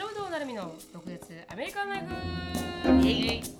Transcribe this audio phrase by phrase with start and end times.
[0.00, 1.20] 篠本成美の独立
[1.52, 3.59] アメリカンライフ。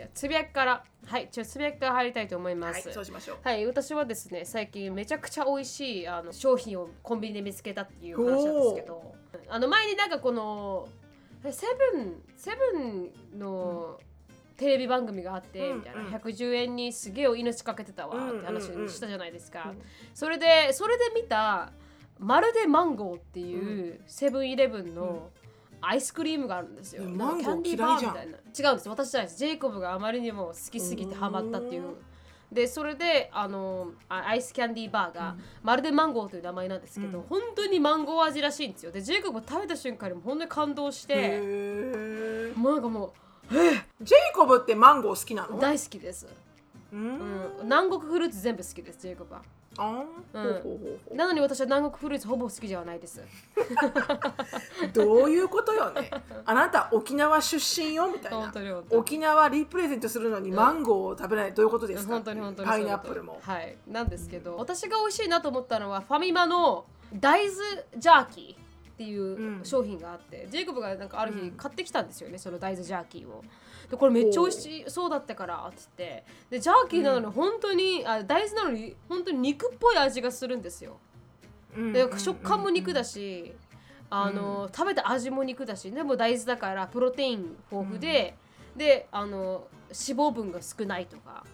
[0.00, 0.84] じゃあつぶやきから。
[1.06, 3.36] はいちょつぶやきから入りたいと思います、はいそうしましょう。
[3.42, 9.14] はい、私はですね最近めちゃくちゃ美味しいあの商品をコンビニで見つけたっていう話なんですけど。
[9.48, 10.88] あの前になんかこの
[11.50, 13.98] セブンセブンの
[14.56, 16.00] テレビ番組があって、うんみたいな。
[16.02, 16.06] うん。
[16.08, 18.88] 110円にすげえ命かけてたわうんって話うんうん。
[18.88, 19.82] したじゃないですか、うん。
[20.14, 21.72] それでそれで見た
[22.18, 25.30] まるでマンゴーっていうセブンイレブンの
[25.82, 27.04] アイスクリームがあるんですよ。
[27.04, 28.32] うんなんかキャンディーバーみたいな。
[28.32, 28.88] 違うんです。
[28.88, 29.38] 私じゃないです。
[29.38, 31.96] ジェイコブがあまりにも好きすぎてハマったっていううん。
[32.52, 38.90] で、それであのあアイスキャンディーバーが、まるでマンゴーという名前なんですけど、うん本当にマンゴー味らしいんですよ。
[38.90, 43.14] で、ジェイコブが食べた瞬間にも本当に感動しへて、ーもうなんかも
[43.48, 43.78] ジェイ
[44.34, 45.58] コブってマンゴー好きなの？
[45.58, 46.26] う大好きです。
[46.92, 47.20] うんうん、
[47.62, 49.42] 南国フルーツ全部好きです、ジェイコブは。
[49.82, 50.38] あー。
[50.38, 50.42] うん。
[50.42, 53.20] ほうほうほうほなのに私は南国フルーツほぼ好きじゃないです。
[53.20, 53.24] う
[54.92, 56.10] どういうことよね。
[56.44, 58.82] あなた沖縄出身よみたい本な。
[58.90, 62.12] 沖縄リプレゼントするのにマンゴーを食べないどういうことですか？
[62.14, 63.40] 本当に本当にパイナップルも。
[63.42, 63.76] はい。
[63.86, 66.84] なんですけど、私が美味しいなと思ったのはファミマの
[67.14, 67.58] 大豆
[67.96, 68.60] ジャーキー
[68.90, 71.50] っていう商品があって、ジェイコブがなんかある日うん。
[71.52, 73.42] 買ってきたんですよね、その大豆ジャーキーを
[73.90, 76.24] でこれめっちゃ美味しそうだったからって言って。
[76.50, 80.98] でジャーキーなのに本当に、あ大豆なのに本当に肉っぽい味がするんですよ。
[81.92, 83.52] で食感も肉だし、
[84.08, 88.36] あの食べた味も肉だしでも大豆だからプロテイン豊富で、
[88.76, 91.44] であの脂肪分が少ないとか。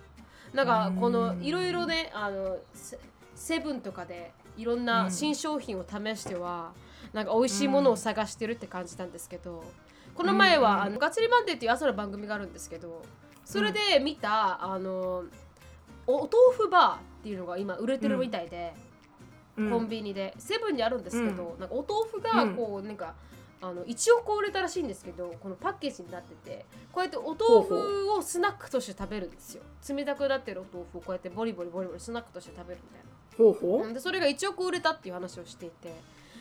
[0.53, 2.99] なんかこのいろいろねあのセ
[3.35, 6.73] セブンとかでいろんな新商品を試しては、
[7.13, 9.65] なんか美味しいものを探してるって感じたんですけど、
[10.17, 13.03] この前は、あのガッツリマンデーっていう朝の番組があるんですけど
[13.45, 15.25] それで見た、あの
[16.07, 18.75] おお豆腐バーっていうのが今売れてるみたいで。
[19.57, 23.15] コンビニでセブンにあるんですけど、なんかお豆腐がこうなんか、
[23.63, 29.63] あの1億個売れたらしいんですけどこのパッケージになっててこうやってお豆腐をスナックとして食べるんですよ。
[29.89, 33.03] 冷たくなってるお豆腐をこうやってボリボリボリボリスナックとして食べるみたい
[33.39, 33.87] ほうほう。
[33.87, 35.91] なでそれが1億売れたっていう話をしていて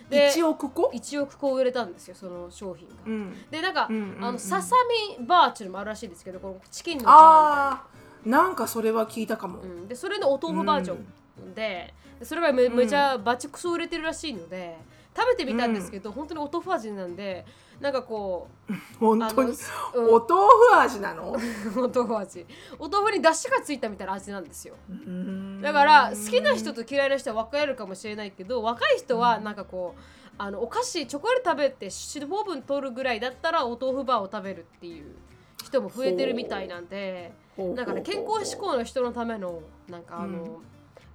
[0.10, 3.36] で1億個？1億個売れたんですよその商品が、うん。
[3.50, 4.76] でなんか、うんうんうんあのささ
[5.20, 9.60] みバーっていうのもあるらしいんですけどこのチキンのバーみたいななんかそれは聞いたかも。
[9.62, 14.78] うん、でそれのお豆腐バージョンで,、でそれがめめちゃバチクソ売れてるらしいので
[15.16, 17.46] 食べてみたんですけど、本当にお豆腐味なんで
[17.80, 19.52] なんかこう本当に？
[19.96, 20.06] うん。
[20.08, 20.28] お豆
[20.72, 21.32] 腐味なの？
[21.76, 22.46] お豆腐味。
[22.80, 24.76] お豆腐に出汁がついたみたいな味なんですよ。
[24.90, 25.62] うん。
[25.62, 30.02] だから好きな人と嫌いな人は分かれるかもしれないけど若い人はなんかこう
[30.38, 35.16] あのお菓子チョコレート食べて脂肪分取るぐらいだったらお豆腐バーを食べるっていう
[35.64, 40.58] 人も増えてるみたいなんでなんかね健康志向の人のためのなんかあの、うん。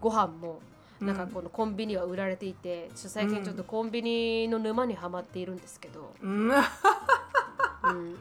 [0.01, 0.61] ご飯も
[1.01, 6.51] なんかこのコンビニは売られていて、ちょっと最近ちょっとコンビニの沼にはまっているんですけど、うん。
[7.83, 8.13] うん、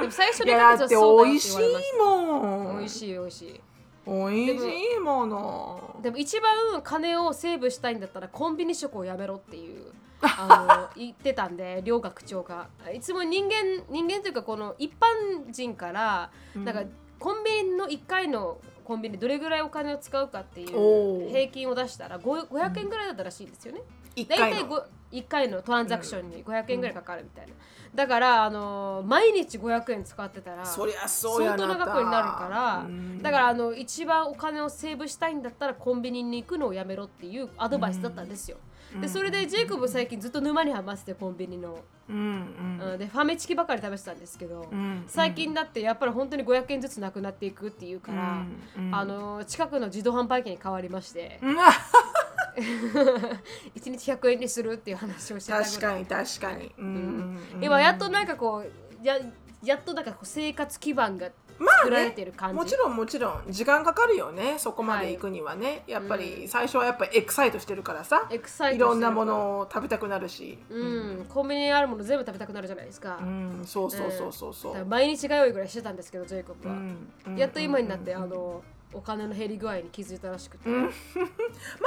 [0.00, 1.58] でも最初にいやだってそうだよ美味しい
[1.98, 2.78] もん。
[2.78, 3.60] 美味しい美味しい。
[4.06, 4.12] 美
[4.52, 4.64] 味し
[4.96, 6.00] いもの。
[6.02, 9.86] でも一番金をセーブしたいんだったらコンビニ食をやめろっていう
[10.20, 12.68] あの 言ってたんで両学長が。
[12.92, 16.82] いつも人間人間というかこの一般人からなんか
[17.18, 23.80] コンビニの1回のコンビニどれぐらいお金を使うかっていう平均を出したら5 500円ぐらいだったらしいんですよね。
[24.16, 27.52] 一大体回の 1, 回のトランザクションに500円ぐらいかかるみたいな。
[27.94, 38.56] だから、あのー毎日500円使ってたらそりゃそうや相当な額になるからうんだからあの一番お金をセーブしたいんだったらコンビニに行くのをやめろっていうアドバイスだったんですよ。
[39.00, 42.92] でそれでジェイコブ最近ずっと沼にはまっててコンビニの、うんうん。
[42.92, 42.98] うん。
[42.98, 48.44] でファミチキばかり食べてたんですけど、うん最近だってやっぱり本当に500円ずつなくなっていくっていうから、
[48.76, 48.94] うんうん。
[48.94, 51.56] あの近くの自動販売機に変わりまして、うん。
[52.56, 56.72] 1日100円にするっていう話をしてた確かに確かに。
[56.78, 57.64] うんうんうん。
[57.64, 59.18] 今やっとなんかこうや
[59.62, 68.28] やっとなんかこう生活基盤がまあ作られねてる感じ、もちろんもちろん時間かかるよねそこまで行くにはね、やっぱり最初はやっぱりエクサイトしてるからさ。
[68.30, 68.90] エクサイトしてる。
[68.90, 70.58] いろんなものを食べたくなるし。
[70.68, 70.84] う
[71.22, 73.62] ん、コンビニにあるもの全部食べたくなるじゃないですか,、うん。
[73.64, 74.84] そうそうそうそうそう。
[74.86, 77.12] 毎日通いぐらいしてたんですけどジェイコブは、うん。
[77.26, 77.36] うん。
[77.36, 78.62] やっと今になって、あの
[78.92, 80.78] お金の減り具合に気づいたらしくて、 ま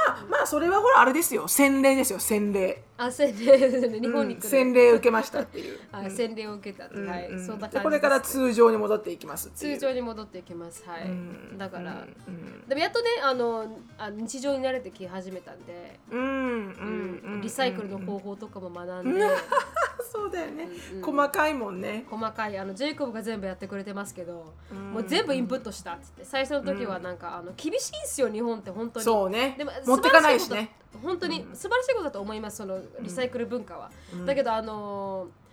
[0.08, 1.48] あまあそれはほらあれですよ。
[1.48, 5.79] 洗礼ですよ洗礼あ洗礼日本に来る、洗礼受けましたっていう。
[5.91, 7.45] はい洗礼を受けたって、はい、うん。
[7.45, 10.83] そんな感じでこれから通常に戻っていきます通常に戻っていきます。
[10.88, 17.41] はい、うんだから、うんでもやっとねあのあ日常に慣れてき始めたんで、うんうんうんうん。
[17.41, 19.21] リサイクルの方法とかも学んで、
[20.11, 22.05] そうだよね、うん細かいもんね。
[22.09, 24.94] 細かいあのジェイコブが全部やってくれてますけど、うん。
[24.94, 26.07] もう全部インプットしたって。
[26.07, 29.03] 言って最初の時はなんか、あの厳しいんすよ日本って本当に。
[29.03, 29.55] そうね。
[29.57, 30.71] でも持ってかないしね。
[31.03, 32.57] 本当に素晴らしいことだと思います。
[32.57, 33.92] そのリサイクル文化は、
[34.25, 35.48] だけどあのー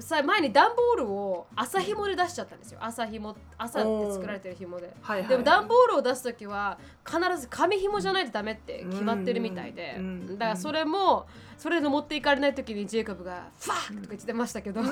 [0.00, 2.78] さ前に段ボールを朝紐で出しちゃったんですよ。
[2.80, 5.28] 朝紐朝って作られてる紐で、はいはい。
[5.28, 10.04] でも段ボールを出す時は必ず紙紐じゃないとダメって決まってるみたいで、うん。
[10.04, 11.26] うんだからそれも
[11.58, 14.80] それで持っていかれない時にジェイコブが「ファー!」とか言ってましたけど。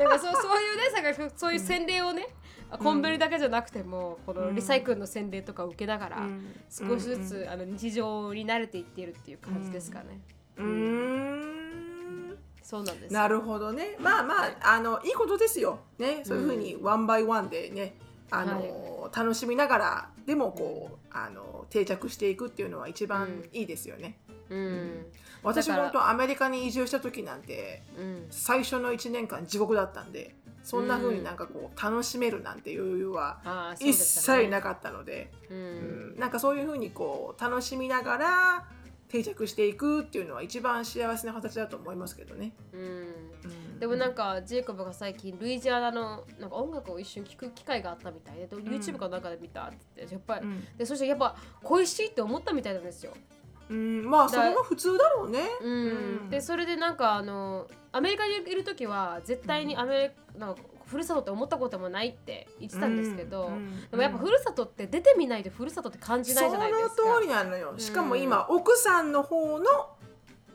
[0.00, 2.28] だからそうそういうねそういう洗礼をね、
[2.78, 6.54] コンビニだけじゃなくてもこのリサイクルの洗礼とかを受けながら、うん。
[6.70, 10.20] 少しずつ、あの日常に慣れていっているっていう感じですかね。
[10.56, 12.36] うーん。
[12.62, 13.12] そうなんです。
[13.12, 13.96] なるほどね。
[13.98, 15.80] まあまああのいいことですよ。
[15.98, 16.22] ね。
[16.24, 17.96] そういうふうにワンバイワンでね
[18.30, 24.18] あの、楽しみながらでもこうあの定着していくっていうのは一番いいですよね、
[24.48, 25.06] うん、
[25.42, 36.16] 私だから本当アメリカに移住した時なんてうん、最初の1年間地獄だったんでそんな風になんかこう楽しめるなんていう余裕は一切なかったので、う、うん。
[36.16, 38.64] んなんかそういう風にこう楽しみながら
[39.08, 42.52] 定着していくっていうのは一番幸せな形だと思いますけどね。
[43.80, 53.14] でもなんかジェイコブが最近ルイジアナのなんか音楽を一緒に聴く機会があったみたいで、YouTube かなんかで見たって言ってやっぱり、うんでそしてやっぱ恋しいって思ったみたいなんですよ。
[53.70, 55.40] うん、まあそれが普通だろうね。
[55.62, 55.72] うん。
[55.72, 56.30] うん。
[56.30, 66.94] でそれでなんかあのアメリカにいる時は絶対にアメリカなんかふるさとって思ったこともないって言ってたんですけど、うんうんでもやっぱふるさとって出てみないとふるさとって感じないじゃないですか。
[66.96, 67.74] その通りなのよ。
[67.78, 69.64] しかも今、奥さんの方の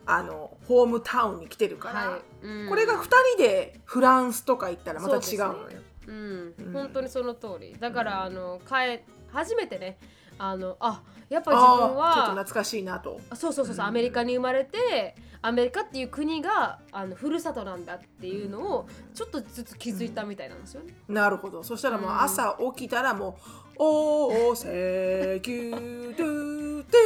[0.06, 2.22] あのホームタウンに来てるから、はい。
[2.46, 2.70] うん。
[2.70, 3.04] これが2
[3.38, 5.80] 人でフランスとか行ったらまた違うのよ。
[6.08, 6.54] うん。
[6.58, 6.74] うん。
[6.74, 7.76] 本当にその通り。
[7.80, 9.02] だから、あの帰
[9.32, 9.98] 初めてね
[10.38, 13.20] あのあやっぱ自分ああちょっとは懐かしいなと。
[13.34, 20.94] そうそうそうそうアメリカに生まれてアメリカっていう国があのふるさとなんだっていうのをちょっとずつ気づいたみたいなんですよね。
[21.08, 21.64] なるほど。
[21.64, 23.42] そしたらもううん朝起きたらもう
[23.78, 26.98] 「おーせきゅードゥーテ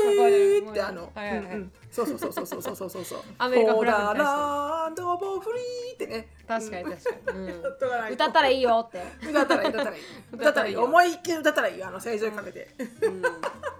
[0.65, 1.45] ー」ってあの、はいはいはい。
[1.45, 1.71] うんうん。
[1.91, 3.19] そうそうそうそうそうそうそうそうそう。
[3.39, 6.27] アメリカフラグランドボフリーってね。
[6.47, 7.49] 確かに確かに、
[8.13, 10.75] 歌ったらいいよって、歌ったらいい歌ったらいい歌ったらいい。
[10.75, 12.69] 思いっきり歌ったらいいよあの正常にかけて、
[13.01, 13.21] うん、っ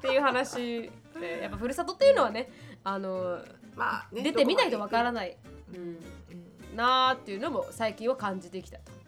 [0.01, 2.51] ていう話でやっぱふるさとっていうのはね
[2.83, 3.39] あの
[3.75, 5.37] まあね出てみないとわからい、ない、
[5.73, 6.75] うん、うん。
[6.75, 8.99] なーっていうのも最近は感じてきたと。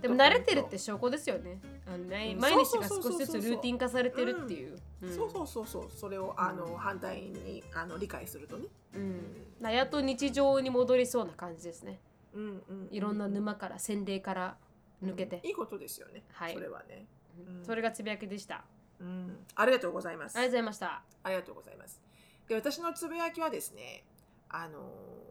[0.00, 1.58] でも慣れてるって証拠ですよね。
[1.86, 4.78] あのねうん毎日が少しずつルーティン化されてるっていう。
[5.14, 9.00] そうそうそうそうそれをあの反対にあの理解するとねうん。
[9.00, 9.20] うん。
[9.60, 12.00] なやっと日常に戻りそうな感じですね。
[12.34, 14.56] うんうんいろんな沼から洗礼から
[15.02, 15.40] 抜けて。
[15.44, 17.06] いいことですよね、はいそれはね、
[17.38, 18.64] うんそれがつぶやきでした。
[18.98, 21.02] うん、ありがとうございますありがとうございました。
[21.22, 22.00] ありがとうございます。
[22.48, 24.04] で、私のつぶやきはですね、
[24.48, 25.26] あのー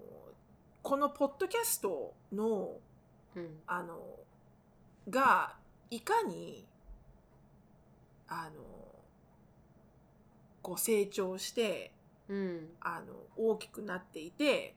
[0.86, 2.78] このポッドキャストの、
[3.36, 3.48] うん。
[3.66, 3.98] あの
[5.10, 5.56] が、
[5.90, 6.66] いかに、
[8.28, 8.64] あの
[10.62, 11.92] こう成長して、
[12.28, 12.70] うん。
[12.82, 14.74] あの、大きくなっていて、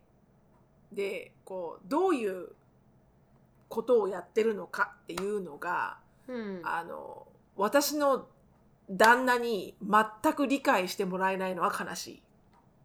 [0.92, 2.50] で、こう、どういう
[3.70, 6.60] ことをやってるのかっていうのが、うん。
[6.62, 8.28] あの、私の
[8.90, 12.22] 旦那に全く理解してもらえないのは悲しい。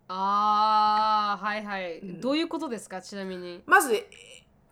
[0.08, 3.02] ああ、はいはい、うんどういうことですか？
[3.02, 3.64] ちなみに。
[3.66, 4.10] まず、え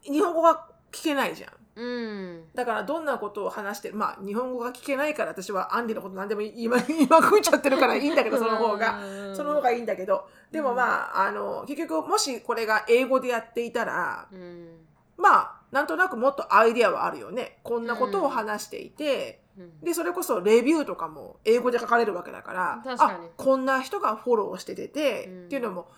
[0.03, 1.51] 日本語が聞けないじゃん。
[1.81, 2.43] うん。
[2.53, 8.77] だからどんなことを話してる、まあ日本語が聞けないから私はアンディのこと何でも今今食い ちゃってるからいいんだけど、その方が。
[8.77, 14.85] がその方がいいんだけど、でもまあ、あの、結局もしこれが英語でやっていたら、うん。
[15.17, 17.59] まあ、なんとなくもっとアイデアはあるよね。
[17.63, 25.89] こんなことを話していて、うんで、それこそレビューとかも英語で書かれるわけだから、あ、こんな人がフォローしててて、うんっていうのも、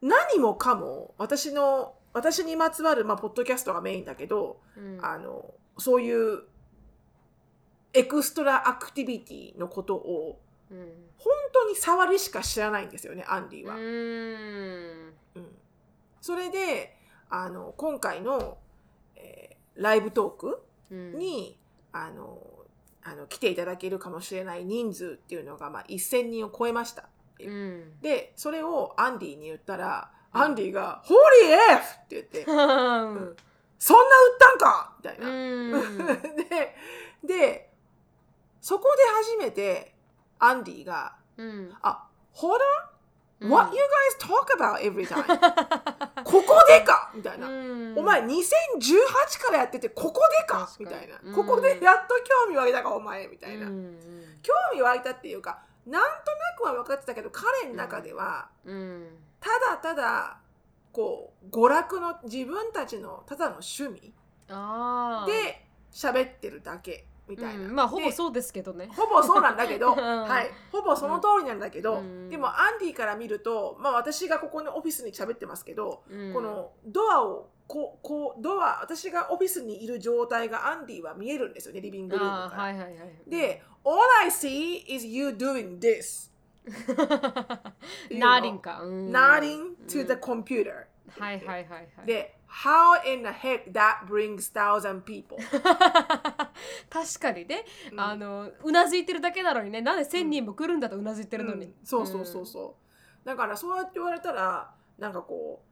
[0.00, 6.42] 何もかも、私の、私にまつわる、まあ、ポッドキャストがメインだけど、うんあの、そういう、
[7.94, 10.40] extra activity のことを、
[10.70, 10.78] うん。
[11.18, 13.74] 本当に触りしか知らないんですよね、アンディは。
[13.74, 13.82] うん。
[15.36, 15.46] うん
[16.20, 16.96] それで、
[17.30, 18.58] あの、今回の、
[19.16, 21.18] えーライブトークうん。
[21.18, 21.58] に、
[21.92, 22.38] あの、
[23.04, 27.08] あの来ていただけるかもしれない人数っていうのが、まあ、1000人を超えました。
[27.40, 28.00] うん。
[28.00, 31.94] で、それをアンディに言ったら、アンディが、ホーリー F!
[32.04, 33.36] って言って、 うん。
[33.78, 34.92] そんな売ったんか！
[34.98, 35.28] みたいな。
[35.28, 36.06] うん。
[36.48, 36.76] で、
[37.24, 37.70] で
[38.60, 39.94] そこで初めて
[40.38, 42.58] アンディがうん「あ Hold
[43.40, 43.50] う on ん。
[43.50, 45.24] What you guys talk about every time?
[46.22, 47.48] ここでか!」みたいな。
[47.48, 47.94] うん。
[47.98, 50.68] お前2018からやっててここでか！
[50.78, 51.34] みたいな、うん。
[51.34, 54.38] ここでやっと興味湧いたかお前みたいな、うん。
[54.42, 60.38] 興味湧いたっていうかなんとなくは分かってたけど彼の中ではうんただただ
[60.92, 64.12] こう娯楽の自分たちのただの趣味
[64.48, 67.74] ああで喋ってるだけみたいな、うん。
[67.74, 68.88] まあほぼでそうですけどね。
[68.94, 69.98] ほぼそうなんだけど、 うん。
[69.98, 72.28] はい、ほぼその通りなんだけど、うん。
[72.28, 76.32] でもアンディから見ると、まあ、私がここのオフィスに喋ってますけど、うん。
[76.32, 82.62] このドアをこうこうドア私がオフィスにいる状態がアンディは見えるんですよねリビングルームあから。
[82.64, 83.30] あはいはいはい。
[83.30, 86.30] で「All I see is you doing this」
[88.10, 89.10] nodding か、うん。
[89.10, 90.86] nodding to the computer、
[91.18, 92.06] はいはいはいはい。
[92.06, 95.38] で「How in the heck that brings thousand people?
[96.90, 98.00] 確かにね、うん。
[98.00, 99.80] あのうなずいてるだけなのにね。
[99.80, 101.74] なんで1000人も来るんだとうなずいてるのに、うん。
[101.82, 102.76] そうそうそうそ
[103.24, 105.71] う、だからそうやって言われたらなんかこう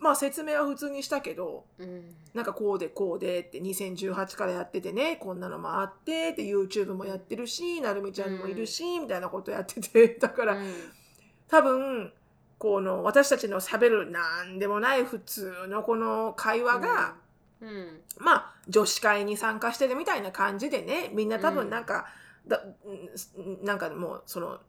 [0.00, 2.02] まあ説明は普通にしたけどうん、うん
[2.34, 10.08] なんかこうでこうでって2018からやっててねこんなのもあってって YouTube もやってるしなるみちゃんもいるし、みたいなことやってて。
[10.20, 10.72] だから、うん。
[11.48, 12.12] 多分
[12.58, 17.14] この私たちのしゃべるなんでもない普通のこの会話が、
[17.60, 18.00] うん。
[18.18, 22.06] まあ女子会に参加してるみたいな感じでねみんな多分なんか、
[22.46, 24.60] だんなんかもうその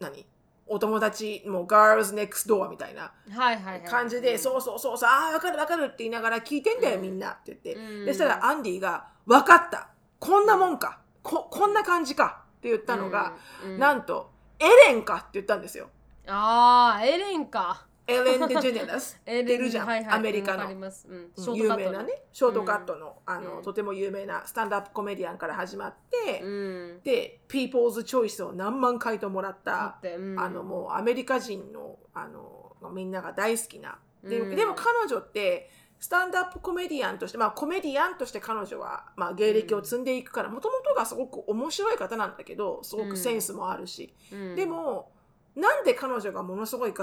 [0.00, 0.26] 何？
[0.66, 3.82] お友達もう Girls Next Door みたいなはいはいはい。
[3.82, 7.02] 感じで、そうそうそうそうああ分かる分かるって言いながら聞いてんだよ、うん。
[7.02, 8.06] みんなって言って、うん。
[8.06, 9.88] でしたらアンディが分かった。
[10.18, 11.00] こんなもんか。
[11.22, 12.42] ここんな感じか。
[12.58, 13.34] って言ったのが、、
[13.76, 15.88] なんとエレンかって言ったんですよ。
[16.28, 19.86] ああエレンかエレン・デ・ジ ェネラスエ出るじゃん。
[19.86, 20.66] はいはいアメリカの。
[20.66, 20.82] うん。
[20.82, 21.56] うん。
[21.56, 22.24] 有名なね。
[22.32, 23.62] ショートカットの,、あのうん。
[23.62, 27.00] とても有名なスタンドアップコメディアンから始まって、うん。
[27.02, 29.98] で「ピーポーズ・チョイス」を何万回ともらった
[30.36, 33.98] あのもうアメリカ人のあのみんなが大好きな。
[34.22, 34.56] で,、うん。
[34.56, 35.70] でも彼女って
[36.02, 44.56] スタンドアップコメディアンとしてまあコメディアンとして彼女は、まあ、芸歴を積んでいくからもともとがすごく面白い方なんだけどすごくセンスもあるし、うん。
[44.56, 45.12] でも
[45.56, 46.94] なんで彼女がものすごい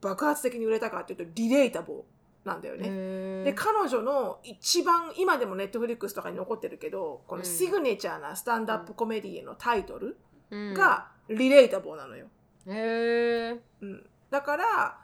[0.00, 3.44] 爆発的に売れたかっていうとリレータボーなんだよね。
[3.44, 10.16] で彼女の一番今でもネットフリックスとかに残ってるけどこのシグネチャーなスタンドアップコメディのタイトル
[10.50, 10.74] うん。
[10.74, 12.26] がリレータボーなのよ。
[12.66, 14.98] へえうん、だから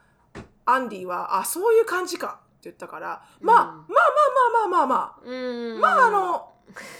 [0.67, 3.69] アンディは「あそういう感じか」って言ったから、まあうん。
[3.69, 3.85] まあ
[4.69, 5.21] まあまあまあまあ。
[5.23, 5.77] まうん。
[5.77, 6.53] あまああの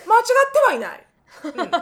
[0.07, 1.07] 間違ってはいない。
[1.43, 1.73] うん、間違っ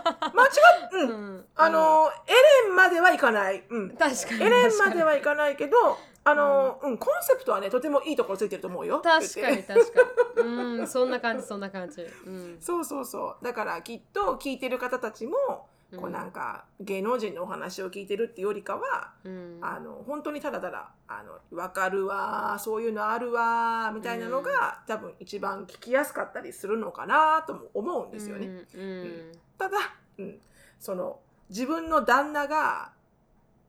[0.92, 1.36] ううん。
[1.36, 2.32] んあのエ
[2.66, 3.64] レンまではいかない。
[3.68, 4.42] うん、確かに。
[4.44, 5.76] エレンまでははいかないけど
[6.24, 6.98] あの、うん。
[6.98, 9.00] コンセプトはねとてもいいところついてると思うよ。
[9.00, 10.00] 確かに確か
[10.42, 10.42] に。
[10.42, 10.86] うん。
[10.86, 12.02] そんな感じそんな感じ。
[12.02, 12.56] うん。
[12.62, 13.44] そうそうそう。
[13.44, 19.58] だからきっと聞いてる方たちも、こうなんか芸能人のお話を聞いてるっていうよりかは、うん。
[19.60, 28.46] あの本当にただただあの分かるわそういうのあるわみたいなのが、多分一番聞きやすかったりするのかなとも思うんですよね。
[28.46, 29.32] うんうん。
[29.58, 29.78] ただ、
[30.18, 30.38] うん、
[30.80, 31.20] その
[31.50, 32.92] 自分の旦那が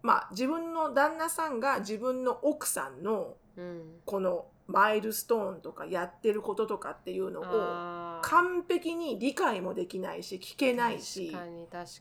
[0.02, 3.82] まあ自分の旦那さんが自分の奥さんのうん。
[4.06, 11.36] このマイルストーンとかやってることとかっていうのを完璧に理解もできないし聞けないし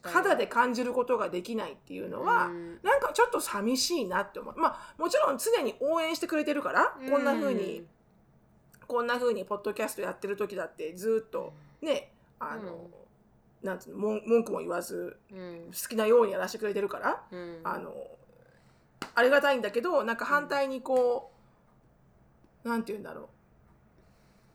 [0.01, 2.79] 肌で感じることができないっていうのは、うん。
[2.81, 4.57] なんかちょっと寂しいなって思う。
[4.57, 7.85] まあもちろん常に応援してくれてるから、こんな風に
[8.87, 12.89] こんな風にポッドキャストやってる時だってずっとねあの、
[13.61, 15.71] なんつうの文文句も言わずうん。
[15.71, 17.59] 好きなようにやらせてくれてるから、うん。
[17.65, 17.93] あの
[19.15, 21.32] ありがたいんだけどなんか反対にこ
[22.63, 23.27] う、なんて言うんだろう。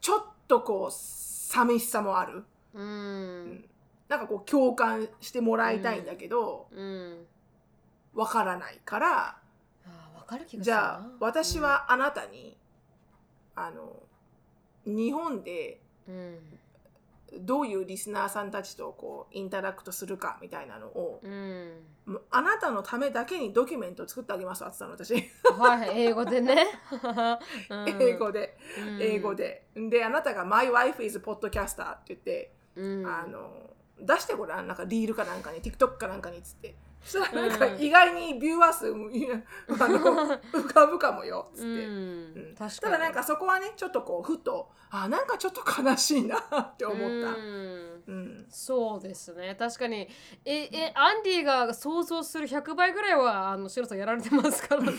[0.00, 2.44] ちょっとこう寂しさもある。
[2.74, 3.64] うん。
[4.08, 7.26] なんかこう共感してもらいたいんだけど、うん。
[8.14, 12.56] わからないからあーわかる気がすじゃあ私はあなたに、
[13.54, 14.02] あの
[14.84, 16.38] 日本でうん
[17.40, 21.72] どういうリスナーさんたちとこうインタラクトするかみたいなのを、うん。
[22.30, 25.60] あなたのためだけにドキュメントを作ってあげますわって言ったの私。
[25.60, 26.66] はいはい英語でね。
[27.70, 28.02] うん。
[28.02, 29.02] 英語で、うん。
[29.02, 29.66] 英語で。
[29.74, 33.06] であなたが「My wife is podcaster」って言って、うん。
[33.06, 34.66] あの出してごらん。
[34.66, 36.74] なんかリールかなんかに TikTok かなんかにっつって。
[36.78, 37.80] そしたらなんかうん。
[37.80, 39.98] 意外にビューアー数いやあの
[40.52, 41.76] 浮かぶかもよっつって、うん。
[41.76, 41.78] う
[42.52, 42.54] ん。
[42.56, 42.78] 確かに。
[42.80, 48.04] ただなんかそこはねちょっとこうふとあなんかちょっと悲しいなって思った、うん。
[48.06, 48.46] うん。
[48.50, 50.08] そうですね確かに。
[50.44, 54.92] ええアンディが想像する100倍ぐらいはあのシロさんやられてますからね。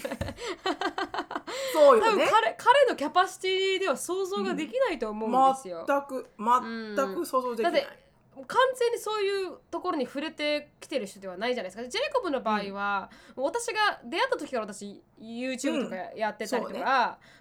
[1.73, 2.11] そうよね。
[2.11, 8.08] 多分彼彼のキャパシティでは想像ができないと思うんですよ、全く全く想像できない、だって
[8.45, 11.89] 完全にそういうところに触れてきてる人ではないじゃないですか。
[11.89, 16.83] ジェイコブの場合は、私が出会った時から私 YouTube とかやってたりとか、そうね。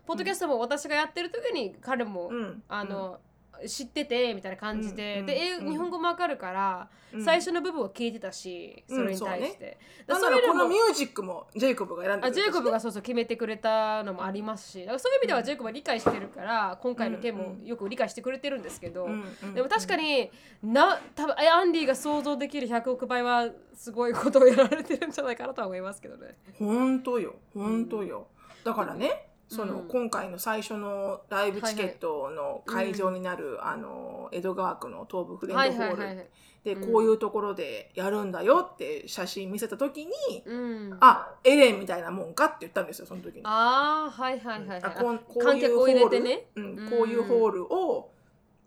[0.06, 2.62] ポッドキャストも私がやってる時に彼も、うん。
[2.68, 3.20] あの、
[3.66, 5.70] 知っててみたいな感じで、うんで、英うん。
[5.70, 7.24] 日本語もわかるから、うん。
[7.24, 20.30] 最初の部分を聞いてたし、うんそれに対して、なんならだからこのミュージックもジェイコブが選んであくれたしジェイコブがそうそう決めてくれたのもありますしだからそういう意味ではジェイコブは理解してるから今回の件もよく理解してくれてるんですけど、うんうんでも確かに
[20.62, 26.36] な多分アンディが想像できる100億倍はすごいことをやられてるんじゃないかなとは思いますけどね。
[26.58, 28.28] 本当よ本当よ、
[28.64, 29.88] だからねその、うん。
[29.88, 36.28] 今回の最初のライブチケットの会場になる、あの江戸川区の東武フレンドホール、はい。
[36.64, 36.92] でうん。
[36.92, 40.12] こういうところでやるんだよって写真見せた時に、
[40.44, 43.42] うん、あエレンみたいなもんかって言ったんですよその時に。
[43.44, 44.82] あーはいはいはいはい。
[44.82, 46.20] あこんこういうホール？
[46.20, 46.46] ね。
[46.56, 46.90] うんうん。
[46.90, 48.10] こういうホールを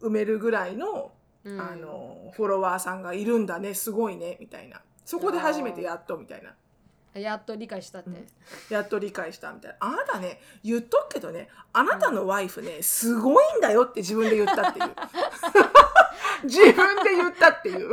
[0.01, 1.11] 埋めるぐらいの,、
[1.43, 1.59] うん。
[1.61, 4.81] あのフォロワーさんがいるんだねすごいねみたいな。
[5.03, 6.55] そこで初めてやっとみたいな
[7.13, 8.09] やっと理解したって。
[8.09, 8.27] うん
[8.69, 14.85] やっと理解したみたいなあなたね言っとくけどねあなたのワイフねすごいんだよって自分で言ったっていう
[16.43, 17.89] 自分で言ったっていう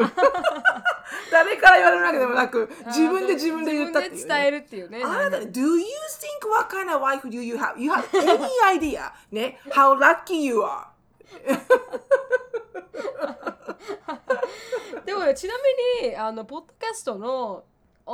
[1.31, 5.03] 誰から言われるわけでもなく自分で自分で言ったっていう、ね、伝えるっていうね。
[5.05, 7.79] あなたね、Do you think what kind of wife do you have?
[7.79, 8.49] You have any
[8.79, 9.13] idea?
[9.31, 10.87] ね、How lucky you are?
[15.05, 15.55] でもちな
[16.03, 17.65] みにあのポッドキャストのお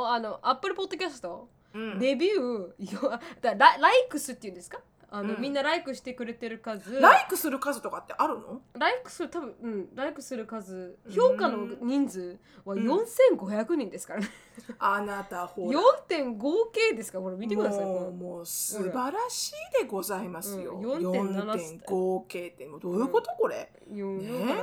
[0.03, 1.99] あのアップルポッドキャスト、うん。
[1.99, 4.79] レビューよ だラライクスっていうんですか？
[5.11, 5.41] あの、うん。
[5.41, 6.99] みんなライクしてくれてる数。
[6.99, 8.61] ライクする数とかってあるの？
[8.73, 10.97] ライクする多分うんライクする数。
[11.09, 12.89] 評価の人数はうん。
[12.89, 14.27] 4500人ですからね、
[14.79, 15.79] あなたほら。
[16.09, 17.83] 4.5K ですかこれ見てください。
[17.83, 20.73] こもうもう素晴らしいでございますよ。
[20.75, 24.55] うん4.7 4.5K ってもうどういうことこれ、れよね？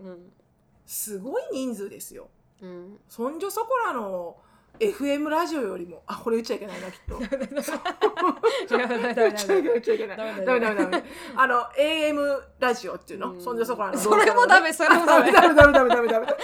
[0.00, 0.32] うん。
[0.84, 2.28] すごい人数ですよ。
[2.60, 3.00] うん。
[3.08, 4.36] そんじょそこらの
[4.78, 7.18] FM ラジオよりもあこれ言っちゃいけないなきっと。
[7.18, 7.30] 言っ
[8.68, 9.30] ちゃいけない言
[9.78, 10.16] っちゃいけない。
[10.16, 10.44] ダメ。
[10.44, 11.04] ダメダメ。
[11.36, 13.40] あの AM ラジオっていうの、うん。
[13.42, 13.98] そんじょそこらの？
[13.98, 15.32] それもダメそれもダメ。
[15.32, 16.26] ダメダメダメダメダメ。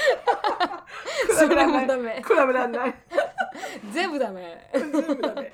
[1.34, 2.22] それもダメ。
[2.22, 2.94] 比べらんない。
[3.92, 4.70] 全部ダメ。
[4.72, 5.52] 全部ダメ。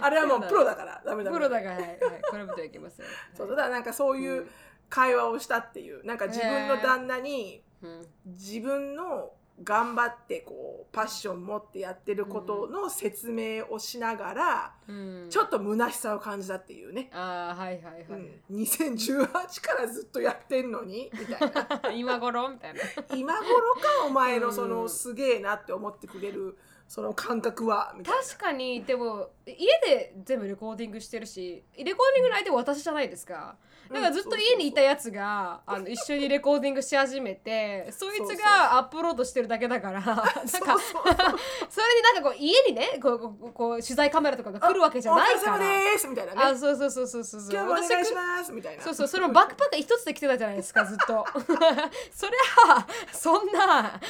[0.00, 1.02] あれはもうプロだから。
[1.04, 1.36] ダメダメ。
[1.36, 1.98] プロだからはいはい。
[2.30, 4.48] これもといけませんそうただなんかそういう
[4.88, 6.04] 会話をしたっていう。
[6.04, 8.06] なんか自分の旦那にうん。
[8.26, 15.26] 自分の頑張ってこうパッション持ってやってることの説明をしながら、うん。
[15.28, 18.20] ちょっと虚しさを感じたっていうね、ああはいはいはい、
[18.50, 19.28] うん、2018
[19.60, 21.92] からずっとやってんのにみたいな。
[21.92, 22.48] 今頃？
[22.48, 22.80] みたいな。
[23.14, 24.88] 今頃かお前のそのうん。
[24.88, 26.56] すげえなって思ってくれる
[26.90, 28.20] その感覚はみたいな。
[28.20, 33.54] 確かにでも家で全部レコーディングしてるしレコーディングの相手は私じゃないですか。
[33.92, 40.60] だからずっと家にいたやつがあの一緒にレコーディングし始めてそいつがアップロードしてるだけだから なんかそれで
[42.02, 45.54] なんかこう家にねこうこうこう取材カメラとかが来るわけじゃないから。
[45.54, 46.42] お疲れ様ですみたいなね。
[46.42, 47.50] あそうそうそうそうそうそう。
[47.52, 48.82] 今日もお願いし私ますみたいな。
[48.82, 51.24] そうそうそれもバックパック一つで来てたじゃないですかずっと。
[52.14, 54.00] そりゃそんな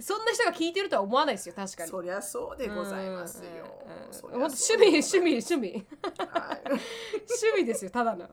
[0.00, 3.50] そんな人が聞いてるとは思わないですよ確かにそりゃそうでございますよ。
[3.86, 5.86] うんうんそりゃほんとそう趣味趣味趣味。
[6.18, 6.60] はい。
[6.64, 6.82] 趣
[7.56, 8.28] 味ですよただの。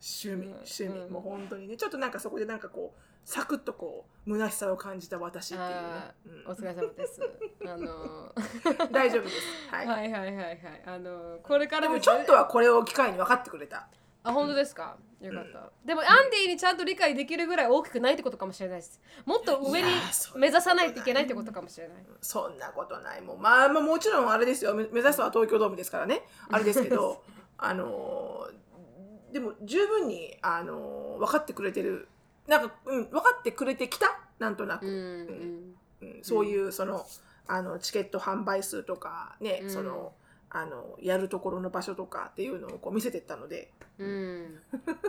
[0.00, 1.12] 趣味趣味、うん。
[1.12, 1.76] もう本当にね。
[1.76, 5.74] ちょっとなんかそこでなんかこうサクッとこう虚しさを感じた私っていうね。
[6.46, 7.20] お疲れ様です。
[7.66, 8.32] あの
[8.90, 9.36] 大丈夫です、
[9.70, 9.86] はい。
[9.86, 10.60] はいはいはいはい。
[10.86, 13.88] あのこれからでもちょっとはこれを機会に分かってくれた
[14.28, 14.96] あ本当ですか？
[15.20, 19.00] よかった、でもアンディにちゃんと理解できるぐらい大きくないってことかもしれないです。
[19.24, 19.88] もっと上に
[20.36, 21.96] 目指さないといけないってことかもしれない。
[22.20, 23.20] そんなことない。
[23.20, 24.74] もうまあまあもちろんあれですよ。
[24.74, 26.22] め目指すのは東京ドームですからね。
[26.50, 27.22] あれですけど
[27.58, 28.58] あのー
[29.32, 32.08] でも十分にあのー分かってくれてる。
[32.46, 34.20] なんか、うん、分かってくれてきた？
[34.38, 36.08] なんとなく、うんうん。
[36.14, 37.04] うん、そういうその
[37.46, 39.70] あのチケット販売数とかね、うん。
[39.70, 40.12] その
[40.50, 44.60] あのやるところの場所とかっていうのをこう見せてったので、うん、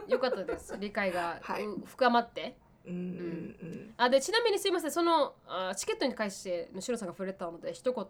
[0.07, 0.75] よかったです。
[0.79, 1.65] 理解が、はい。
[1.65, 2.55] う深まって。
[2.85, 3.01] うんうんう
[3.65, 4.91] ん、あでちなみにすいません。
[4.91, 8.05] そのあチケットに関してのシロさんが触れたので一言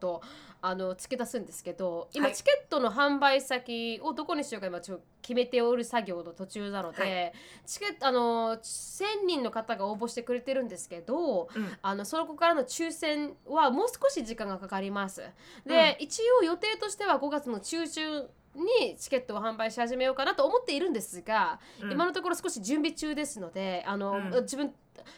[0.62, 2.36] あの付け足すんですけど今、はい。
[2.36, 7.34] チケットの販売先をどこにしようか今ちょっと決めておる作業の途中なので、はい。
[7.66, 11.78] チケットあの1000人の方が応募してくれてるんですけどうん。
[11.82, 15.24] あのその子からの抽選はもう少し時間がかかります。
[15.66, 21.92] で、一応予定としては5月の中旬にチケットを販売し始めようかなと思っているんですが、うん。
[21.92, 24.32] 今のところ少し準備中ですのであの、うん。
[24.42, 24.74] 自分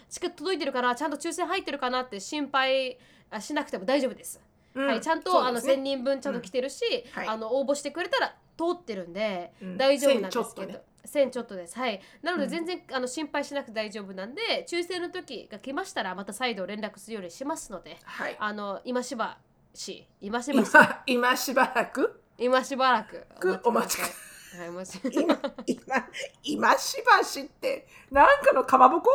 [0.09, 2.97] チケット届いてるかなちゃんと抽選入ってるかなって心配
[3.29, 4.39] あしなくても大丈夫です。
[4.75, 4.87] うん。
[4.87, 5.83] はい、ちゃんと、あのそうですね。
[5.83, 7.27] 1000人分ちゃんと来てるし、はい。
[7.27, 9.77] あの応募してくれたら通ってるんで、うん。
[9.77, 10.81] 大丈夫なんですけど。
[11.03, 11.77] 線ちょっとです。
[11.77, 11.99] はい。
[12.21, 12.49] なのでうん。
[12.49, 18.35] 全然、あの心配しなくて大丈夫なんで抽選の時が来ましたらまた再度連絡するようにしますのではい。
[18.39, 19.37] あの今しば
[19.73, 20.69] し今しばし。
[20.69, 22.20] 今今しばらく？
[22.41, 23.25] 今しばらく
[23.63, 24.13] お待ちくださ
[24.58, 24.60] い。
[24.60, 26.08] はいお待ち今今
[26.43, 29.10] 今しばしってなんかのかまぼこ？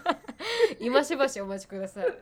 [0.80, 2.14] 今しばしお待ちください、はい、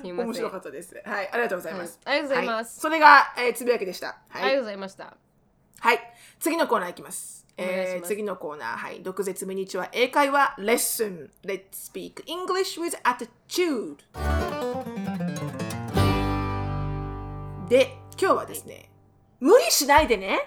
[0.00, 0.16] すいません。
[0.26, 0.94] 面白かったです。
[1.04, 2.18] はいありがとうございます、はい。
[2.18, 2.76] ありがとうございます。
[2.76, 4.18] はそれが、えーつぶやきでした。
[4.28, 4.42] はい。
[4.42, 5.16] ありがとうございました。
[5.80, 5.98] はい。
[6.38, 7.46] 次のコーナーいきます。
[7.56, 9.02] えー次のコーナー、はい。
[9.02, 11.30] 毒舌ミニチュア英会話レッスン。
[11.44, 13.96] Let's speak English with attitude.
[17.68, 18.90] で、今日はですね、
[19.40, 20.38] 無理しないでね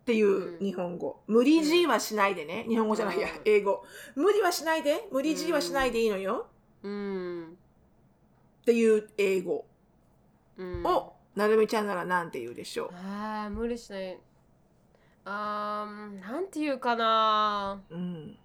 [0.00, 1.20] っていう日本語。
[1.26, 2.64] 無理強いはしないでね。
[2.68, 3.84] 日本語じゃないやうん、英語。
[4.14, 5.06] 無理はしないで。
[5.12, 6.46] 無理強いはしないでいいのよ。
[6.82, 7.56] うん
[8.62, 9.66] っていう英語
[10.56, 12.90] うんを、なるみちゃんならなんて言うでしょう。
[12.94, 14.18] あー無理しない
[15.24, 18.36] あーなんていうかなうん。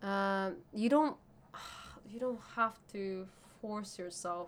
[0.00, 1.14] あー you don't
[2.08, 3.26] you don't have to
[3.62, 4.46] force yourself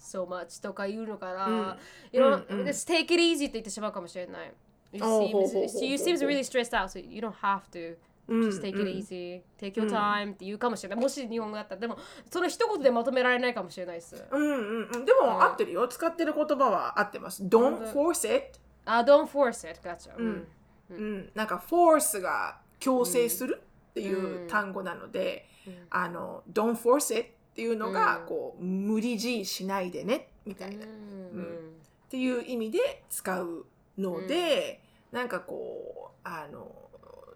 [0.00, 1.76] so much とか言うのかな、うん。
[2.12, 2.66] you don't、うんうん。
[2.66, 4.52] just take it easy って言ってしまうかもしれない。
[4.92, 8.60] You おう seem, ほうほうほうほう you seem really stressed out so you don't have to うん just
[8.62, 9.42] take it うん easy.
[9.58, 11.02] Take your time って言うかもしれない。
[11.02, 11.98] もし日本語だったらでも
[12.30, 14.24] その一言でまとめられないかもしれないです。
[14.30, 15.04] うんうんうん。
[15.04, 15.42] でも、うん。
[15.42, 15.86] 合ってるよ。
[15.88, 17.42] 使ってる言葉は合ってます。
[17.42, 18.58] Don't force it.
[18.84, 19.80] あ don't force it.
[19.82, 20.48] ガチャ、うん
[20.90, 21.30] うん。
[21.34, 24.48] なんか、force が強制するっていううん。
[24.48, 25.86] 単語なので、うん。
[25.90, 28.26] あの、don't force it っていうのが、うん。
[28.26, 30.84] こう、無理強いしないでね、みたいな。
[30.84, 31.72] っうん。
[32.08, 33.66] ていう意味で使う
[33.98, 34.80] ので、
[35.12, 36.70] なんかこう、あの、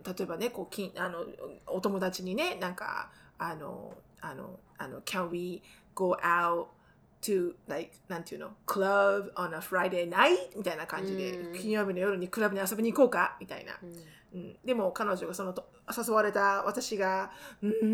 [0.05, 1.25] 例えばね、こう、きあの、
[1.67, 5.63] お友達にね、なんか、あの、あの、あの、can we
[5.95, 6.67] go out
[7.23, 11.59] to like なんていうの？club on a Friday night みたいな感じで、うん。
[11.59, 13.37] 金曜日の夜にクラブに遊びに行こうか？
[13.41, 13.79] みたいな、
[14.35, 14.41] うん。
[14.41, 17.31] うん、でも彼女がそのと誘われた私が
[17.63, 17.87] うー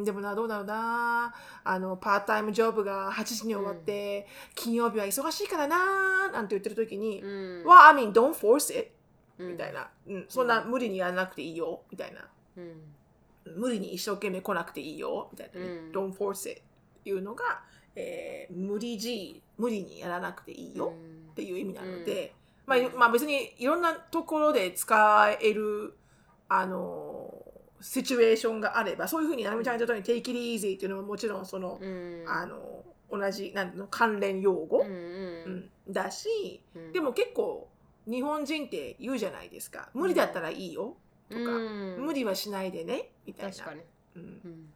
[0.00, 1.34] んでもなどうだろうな。
[1.64, 7.64] あのパートタイムジョブが8時に終わって、金曜日は忙しいからななんて言ってる時に、うん。
[7.66, 8.90] Well I mean don't force it.
[9.38, 9.52] うん。
[9.52, 11.82] みたいな、うん、そんな無理にやらなくていいよ。
[11.90, 12.96] みたいなうん。
[13.56, 15.28] 無理に一生懸命来なくていいよ。
[15.32, 15.92] みたいなね、うん。
[15.92, 16.60] Don't force it.
[16.60, 17.62] っていうのが、
[17.94, 20.92] えー無理強い無理にやらなくていいよ。
[21.32, 22.34] っていう意味なので、
[22.66, 25.96] まあいまあ、別にいろんなところで使える
[26.48, 27.32] あの
[27.80, 32.24] シチュエーションがあればそういうふうにななみちゃんが言ったように take it easy っていうのももちろんその、うん。
[32.26, 35.92] あの同じなんの関連用語、うんうん。
[35.92, 36.92] だしうん。
[36.92, 37.68] でも結構
[38.06, 39.88] 日本人って言うじゃないですか。
[39.94, 40.96] 無理だったらいいよ
[41.30, 42.04] とか、うん。
[42.04, 43.56] 無理はしないでねみたいな。
[44.16, 44.22] うん。
[44.22, 44.68] うん。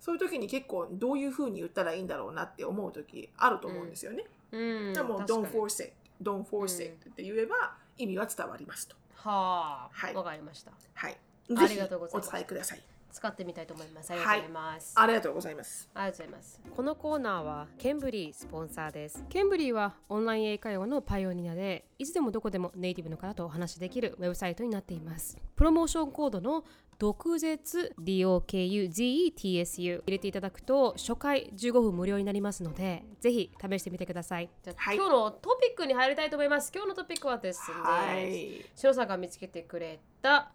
[0.00, 4.24] そういう時に結構どういうふうに言ったらいいんだろうなって思う時あると思うんですよね。
[4.52, 4.92] うん。
[4.94, 5.46] でも、don't に。
[5.46, 8.96] force it, don't force it って言えば意味は伝わりますと。
[9.14, 11.16] ははいあわかりましたはい。
[11.56, 12.82] ありがとうございますぜひお伝えください。
[13.12, 15.88] 使ってみたいと思いますありがとうございますありがとうございます。
[15.94, 16.60] ありがとうございます。
[16.76, 19.24] このコーナーはケンブリースポンサーです。
[19.28, 25.36] ケンブリーはオンライン英会話のパイオニアで、いつでもどこでもネイティブの方とお話しできるウェブサイトになっています。
[25.56, 26.64] プロモーションコードの
[26.98, 34.50] 毒舌 DOKUZETSU 入れていただくと初回15分無料になりますので、ぜひ試してみてください。
[34.62, 36.70] じゃあ、はい今日のトピックに入りたいと思います。
[36.74, 38.64] 今日のトピックはですね、はい。
[38.74, 40.52] シロさんが見つけてくれた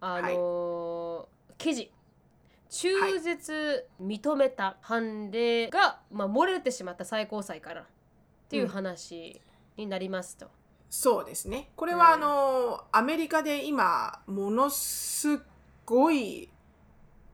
[0.00, 1.90] あのー記事
[2.68, 7.84] 中絶認めた判例が、まあ、漏れてしまった最高裁からっ
[8.48, 9.40] ていう話
[9.76, 10.50] になりますと。
[10.88, 11.70] そうですね。
[11.76, 15.40] これは、うんあの、アメリカで今、ものす
[15.84, 16.48] ごい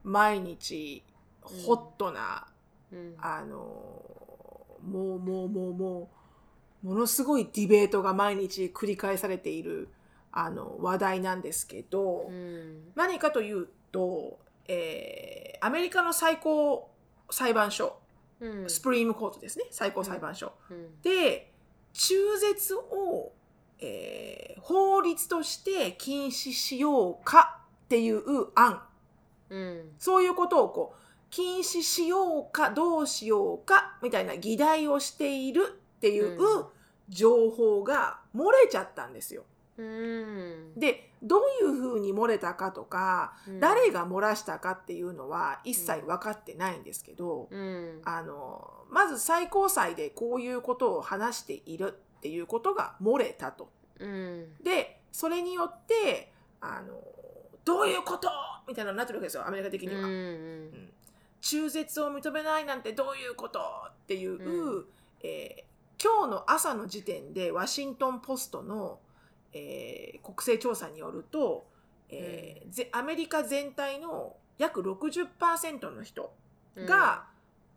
[0.03, 1.03] 毎日
[1.41, 2.47] ホットな、
[2.91, 3.55] うんあの、
[4.81, 6.09] もうもうもうも
[6.83, 9.87] う、ものすごいディベートが毎日繰り返されている
[10.33, 16.91] あの話題なんですけど、うん何かというと、えーアメリカの最高
[17.31, 17.97] 裁判所、
[18.41, 18.69] うん。
[18.69, 20.51] スプリームコートですね、最高裁判所。
[20.69, 21.01] うん。
[21.01, 21.53] で、
[21.93, 23.31] 中絶を、
[23.79, 28.81] えー法律として禁止しようかっていう案、
[29.49, 29.91] うん。
[29.99, 36.65] そういうことをこう、禁止しようかどうしようかみたいな議題をしているっていううん。
[37.09, 39.43] 情報が漏れちゃったんですよ。
[39.77, 40.73] うん。
[40.75, 43.59] で、どういうふうに漏れたかとか、うん。
[43.59, 48.01] 誰が漏らしたかっていうのは一切分かってないんですけど、うん。
[48.05, 53.71] あのまず最高裁でこういうことを話しているっていうことが漏れたと。
[53.99, 54.55] うん。
[54.63, 56.31] でそれによって
[56.61, 56.93] あの
[57.65, 58.29] どういうこと
[58.67, 60.01] みたいなのになってるわけですよアメリカ的には。
[60.01, 60.89] うん
[61.41, 64.85] 中絶を認めないなんてどういうことっていう、うん
[65.21, 68.99] えー今日の朝の時点でワシントン・ポストの、
[69.53, 71.65] えー国勢調査によると、
[72.09, 76.33] えーぜアメリカ全体の約60%の人
[76.77, 77.25] が、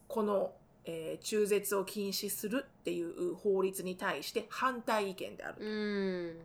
[0.08, 0.52] この、
[0.84, 5.56] えー中絶を禁止するっていう法律に対して反対意見である。
[5.60, 6.36] うん。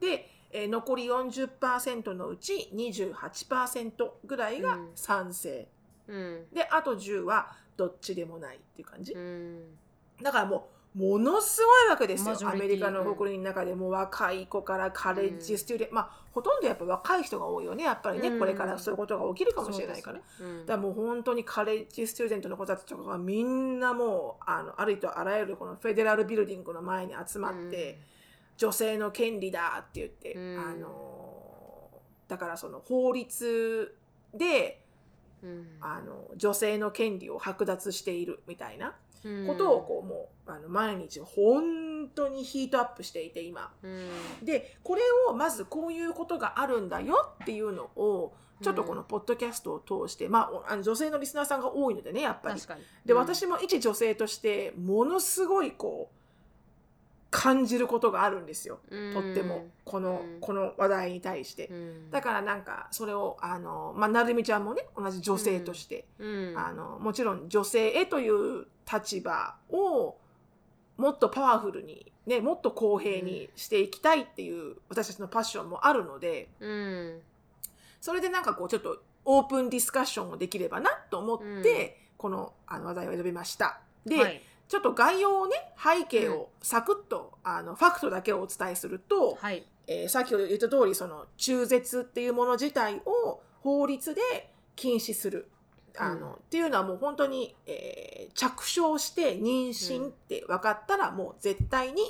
[0.00, 4.90] で、えー残り40%のうち28%ぐらいがうん。
[4.94, 5.68] 賛成、
[6.08, 6.46] うん。
[6.52, 9.62] であと10はどっちでもないっていう感じ、うん。
[10.22, 18.38] だからもうものすごいわけですよアメリカの国民の中でも若い子からカレッジスチューデント、まあほとんどやっぱ若い人が多いよねやっぱりね、うん。
[18.38, 28.00] これからそういうことが起きるかもしれないから、ねうんだからもう本当にカレッジスチューデントの子たちとかがみんなもうあのありとあらゆるこのフェデラルビルディングの前に集まって、
[28.56, 30.58] 女性の権利だって言って、うん。
[30.58, 31.90] あの
[32.26, 33.96] だからその法律
[34.34, 34.82] で
[35.42, 35.66] うん。
[35.80, 38.88] あの女性の権利を剥奪しているみたいな。
[38.88, 38.92] うん
[39.46, 43.72] ことをこうもうあの毎日本当にヒートアップしていて今。
[43.82, 44.44] うん。
[44.44, 52.60] でこれをまずこういうことがあるんだよっていうのをちょっとこのポッドキャストを通して、まあおあの女性のリスナーさんが多いのでねやっぱり。
[53.06, 53.18] で、うん。
[53.18, 56.19] 私も一女性としてものすごいこう
[57.30, 58.80] 感じることがあるんですよ。
[59.12, 59.68] とっても。
[59.84, 60.40] この,、うん。
[60.40, 62.10] この話題に対して、うん。
[62.10, 66.54] だからなんかそれをあの、まあ、なるみちゃんもね同じ女性として、うん。
[66.56, 70.16] あのもちろん女性へという立場を
[70.96, 77.20] もっとパワフルに、ね、もっと公平にしていきたいっていう私たちのパッションもあるのでうん。
[78.00, 83.80] それでなんかこうちょっとオープンディスカッションをできればなと思って、このあの話題を選びました。
[84.04, 89.66] で、はいちょっと概要をね背景をサクッと、あのファクトだけをお伝えすると、はい。
[89.88, 94.20] えー先ほど言った通りその中絶っていうもの自体を法律で
[94.76, 95.50] 禁止する。
[95.98, 96.32] あのうん。
[96.34, 102.02] っていうのはもう本当に、えー着床して妊娠って分かったらもう絶対に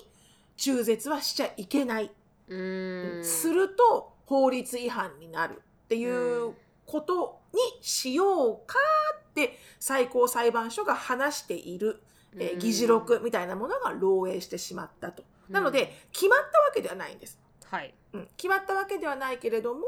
[0.59, 2.11] 中絶はしちゃいけない、
[2.49, 2.57] う
[3.21, 3.25] ん。
[3.25, 5.63] すると法律違反になる。
[5.85, 6.53] っていう
[6.85, 8.77] ことにしようか
[9.31, 12.03] って最高裁判所が話している、
[12.39, 15.25] えー議事録みたいなものが漏洩してしまったと。
[15.49, 17.39] なので決まったわけではないんです。
[17.65, 17.95] はい。
[18.13, 19.81] うん、決まったわけではないけれども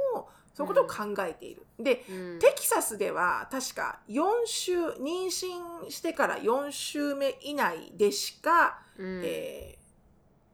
[0.55, 1.66] そういうことを考えている。
[1.78, 2.38] でうん。
[2.38, 9.22] テキサスでは確か4週妊娠してから4週目以内でしか、うん。
[9.24, 9.83] えー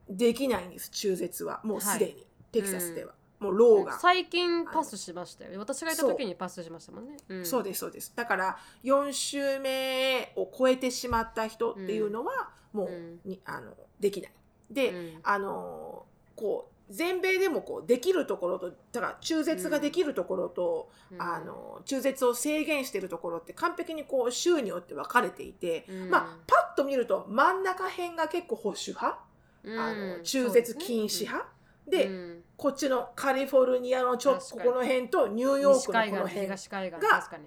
[0.08, 1.60] できないんです中絶は。
[1.64, 2.18] もうすでに、は
[2.50, 7.16] テキサスでは、もうローが、最近パスしましたよ私がいた時にパスしましたもんね。
[7.40, 7.44] ん。
[7.44, 8.12] そうですそうです。
[8.16, 13.20] だから4週目を超えてしまった人っていうのは、もう、うん。
[13.24, 14.32] にあのできない。
[14.70, 15.20] で、うん。
[15.22, 21.22] あのこう全米でもこうできるところとだから中絶ができるところと、うん。
[21.22, 26.10] あの中絶を制限しているところって完璧にこう州によって分かれていて、うん。
[26.10, 29.20] まあパッと見ると真ん中辺が結構保守派、
[29.64, 31.48] あの中絶禁止派？
[31.88, 36.56] で,、うんこっちのカリフォルニアのちょここの辺とニューヨークのこの辺が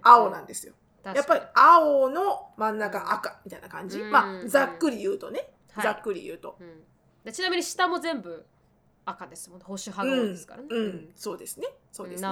[0.02, 0.74] 青なんですよ。
[1.04, 5.84] やっぱり青の真ん中赤みたいな感じ、うんまあざっくり言うとね、はい。
[5.84, 6.56] ざっくり言うと。
[6.62, 6.84] うん。
[7.26, 8.45] でちなみに下も全部
[9.04, 9.65] 赤ですもんね。
[9.67, 10.67] 保守派が多いですからね。
[10.69, 11.10] うんうん。
[11.13, 11.67] そうですね。
[11.91, 12.30] そうですね。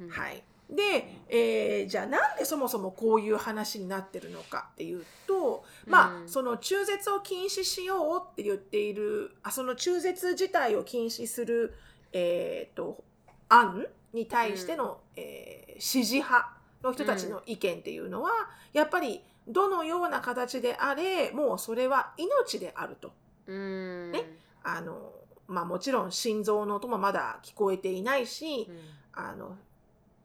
[0.00, 11.74] うんはい、で、えーじゃあなんでそもそもこういう話になってるのかっていうと、まあうんその中絶を禁止しようって言っているあその中絶自体を禁止する、
[12.14, 13.04] えー、と
[13.50, 18.30] 案に対しての、えー支持派の人たちの意見っていうのは、
[18.72, 23.12] やっぱりどのような形であれもうそれは命であると。
[23.46, 24.12] うん。
[24.12, 24.24] ね。
[24.62, 25.12] あの
[25.46, 28.70] まあ、もちろん心臓の音もまだ聞こえていないし、
[29.12, 29.56] あの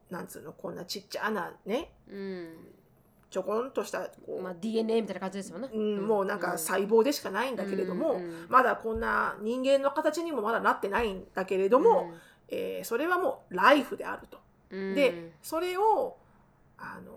[0.09, 2.49] なんつうのこんなちっちゃなねうん
[3.29, 5.69] ちょこんとしたこう、まあ DNA みたいな感じですもんね。
[5.71, 12.11] うん、もうなんか細胞でしかないんだけれども、うんうんまだこんな人間の形にもまだなってないんだけれども、
[12.47, 14.39] えーそれはもうライフであると。
[14.71, 14.95] うん。
[14.95, 16.17] でそれを
[16.77, 17.11] あの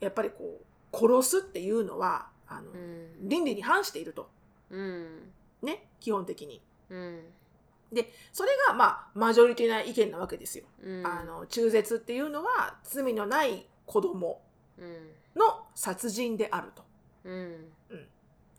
[0.00, 0.60] やっぱりこ
[0.92, 3.28] う殺すっていうのはあの、うん。
[3.28, 4.28] 倫理に反していると。
[4.70, 5.32] うん。
[5.62, 6.60] ね基本的に。
[6.90, 7.22] うん。
[7.90, 10.64] でそれがまあマジョリティな意見なわけですよ。
[10.82, 11.06] うん。
[11.06, 14.47] あの中絶っていうのは罪のない子供うん
[15.36, 16.82] の殺人であると。
[17.24, 17.70] うん。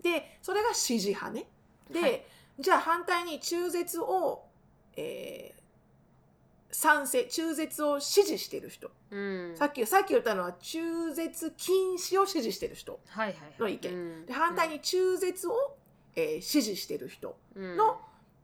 [0.01, 1.45] でそれが支持派ね。
[1.91, 2.23] で、はい。
[2.59, 4.43] じゃあ反対に中絶を、
[4.95, 5.59] えー
[6.71, 9.57] 賛成中絶を支持してる人、うん。
[9.57, 13.35] さっきさっき言ったのは中絶禁止を支持してる人はいはい。
[13.59, 13.91] の意見。
[13.91, 14.25] うん。
[14.27, 15.75] で反対に中絶を、
[16.15, 17.75] えー支持してる人うん。
[17.75, 17.99] の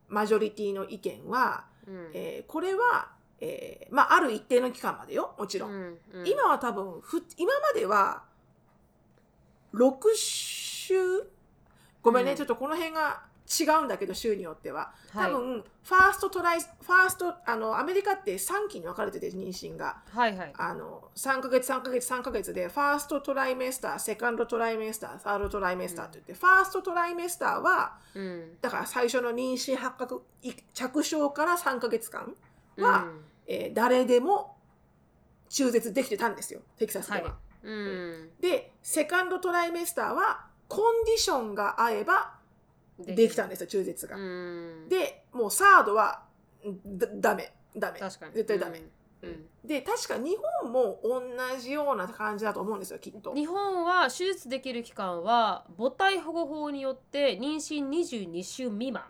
[0.08, 2.10] マジョリティの意見は、うん。
[2.14, 5.70] えーこれは、えーまあ、ある一定の期間までよもちろん。
[5.70, 6.28] うんうん。
[6.28, 8.22] 今は多分ふ今までは
[9.74, 11.24] 6週5
[12.02, 12.36] ごめんね、うん。
[12.36, 14.92] ちょっとこの辺が違うんだけど州によっては。
[15.10, 15.32] はい。
[15.32, 20.02] 多分、 first tri first あのアメリカって3期に分かれてて妊娠が。
[20.12, 20.52] はいはい。
[20.56, 28.60] あの3ヶ月3ヶ月3ヶ月で first trimester second trimester third trimester って言って、 first trimester はうん。
[28.60, 32.34] だから最初の妊娠発覚い着床から3ヶ月間
[32.78, 33.08] は、
[33.46, 34.56] えー誰でも
[35.48, 37.24] 中絶できてたんですよテキサスでは。
[37.24, 37.32] はい。
[37.62, 38.30] うん。
[38.40, 42.34] でセカンドトライメスターはコンディションが合えば
[42.98, 44.16] できたんですよ中絶が。
[44.16, 44.88] うん。
[44.88, 46.22] でもうサードは
[46.66, 47.52] んだダメ。
[47.76, 48.00] ダメ。
[48.00, 48.34] 確かに。
[48.34, 48.82] 絶対ダメ。
[49.22, 49.28] うん。
[49.28, 49.46] うん。
[49.64, 51.22] で確か日本も同
[51.60, 53.34] じような感じだと思うんですよきっと。
[53.34, 59.04] 日本は手術できる期間は母体保護法によって妊娠22週未満。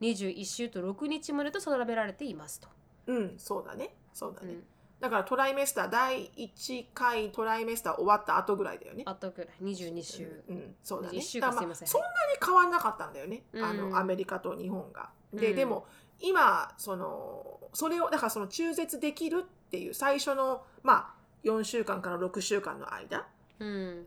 [0.00, 2.68] 21週と6日までと定められていますと。
[3.06, 4.54] うんそうだねそうだね。
[4.54, 4.64] うん
[4.98, 9.02] だからトライメスター第1回トライメスター終わった後ぐらいだよね。
[9.04, 10.42] あとぐらい22週。
[10.48, 11.18] うん、そうだね。
[11.18, 13.42] 21週だかすいませんそんなに変わんなかったんだよね。
[13.56, 15.10] あうんのアメリカと日本が。
[15.34, 15.86] で、うんでも
[16.18, 21.14] 今そのそれをだからその中絶できるっていう最初のまあ
[21.44, 23.26] 4週間から6週間の間、
[23.60, 24.06] うん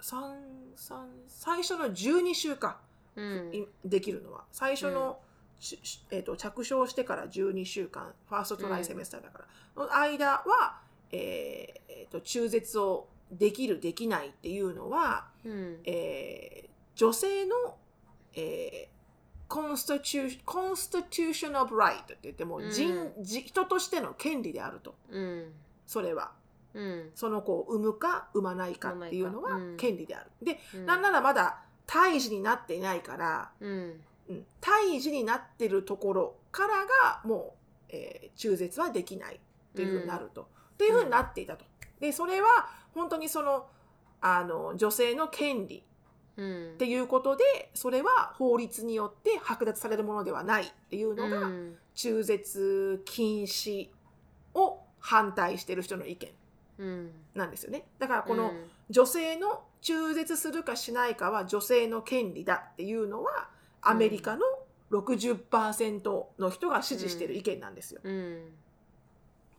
[0.00, 0.36] 三
[0.74, 2.76] 三最初の12週間、
[3.14, 5.18] うんいできるのは最初の、
[6.10, 9.44] えー、と着床してから12週間 first trisemester だか
[9.76, 15.78] ら、の間は、えーえーと中絶をできるできないっていうのは、うん。
[15.84, 17.76] えー女性の、
[18.34, 18.94] えー
[19.46, 24.94] constitu constitution of right って言っても、人うじ人としての権利であると。
[25.10, 25.52] うん。
[25.86, 26.32] それは。
[26.72, 27.10] うん。
[27.14, 30.30] その子を産むか産まないかっていうのは権利である。
[30.42, 33.50] で、うんなんならまだ胎児になっていないから、
[34.28, 34.36] うん。
[34.36, 37.56] うん、胎児になってるところからがも
[37.90, 39.38] う、えー中絶はできないっ
[39.74, 41.64] ていうふうになると、っていうふうになっていたと。
[42.00, 43.66] でそれは本当にその
[44.20, 45.84] あの女性の権利
[46.36, 51.76] うんっていうことでそれは法律によって剥奪されるものではないっていうのが、うん。
[51.94, 53.88] 中絶禁止
[54.54, 56.28] を反対してる人の意見
[56.78, 57.10] うん。
[57.34, 57.84] なんですよね。
[57.98, 58.70] だからこの、うん。
[58.90, 63.48] 女性の中絶するかしないかは女性の権利だっていうのは
[63.84, 64.42] アメリカの
[64.90, 68.00] 60%の人が支持している意見なんですよ。
[68.04, 68.54] うん。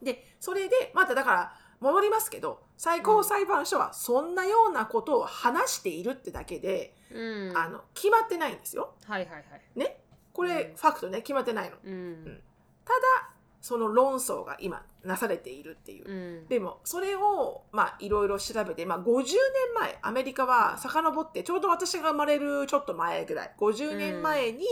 [0.01, 7.57] でそれでまただから戻りますけど最高裁判所はそんなようなことを話しているってだけで、うん。
[7.57, 8.93] あの決まってないんですよ。
[9.05, 9.45] はいはいはい。
[9.75, 9.97] ね？
[10.33, 10.75] これ、うん。
[10.75, 11.21] ファクトね。
[11.21, 11.77] 決まってないの。
[11.83, 12.41] うん。
[12.83, 13.35] ただ
[13.65, 16.08] その論争が今なされているっていう。
[16.08, 16.47] うん。
[16.47, 19.34] でもそれをまあいろいろ調べて、まあ、50年
[19.73, 23.51] 前アメリカは遡ってちょうど私が生まれるちょっと前ぐらい。
[23.58, 24.67] 50年前に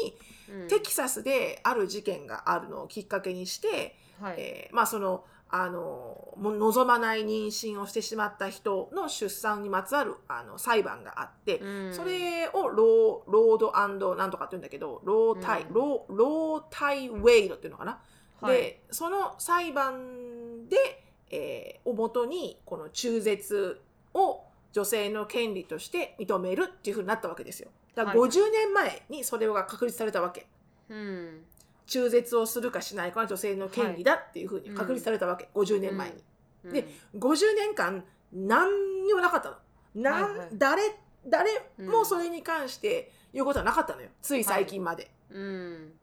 [0.48, 0.68] うん。
[0.68, 4.36] テキサスである事件があるのをきっかけにして、はい。
[4.38, 11.94] えーまあそのあのも望まない妊娠をしてしまった人の出産にまつわるあの裁判があって、うん。
[11.96, 15.74] それをローロードなんとかって言うんだけどロータイ、うん。
[15.74, 18.00] ローロータイウェイドっていうのかな、
[18.44, 18.58] はい。
[18.58, 23.82] でその裁判で、えーをもとにこの中絶
[24.14, 27.70] を女性の権利として認めるっていうふうになったわけですよ。
[27.96, 30.48] だからはい50年前にそれが確立されたわけ。
[30.90, 31.44] うん。
[31.86, 36.16] 中絶をするかしないかは女性の権利だっていうふうに確立されたわけ、50年前に。
[36.66, 36.74] うん。
[36.74, 39.56] で50年間何にもなかったの。
[39.96, 40.50] なんはいはい。
[40.54, 40.82] 誰
[41.28, 44.10] 誰もそれに関して言うことはなかったのよ。
[44.22, 45.12] つい最近まで。
[45.30, 45.94] うん。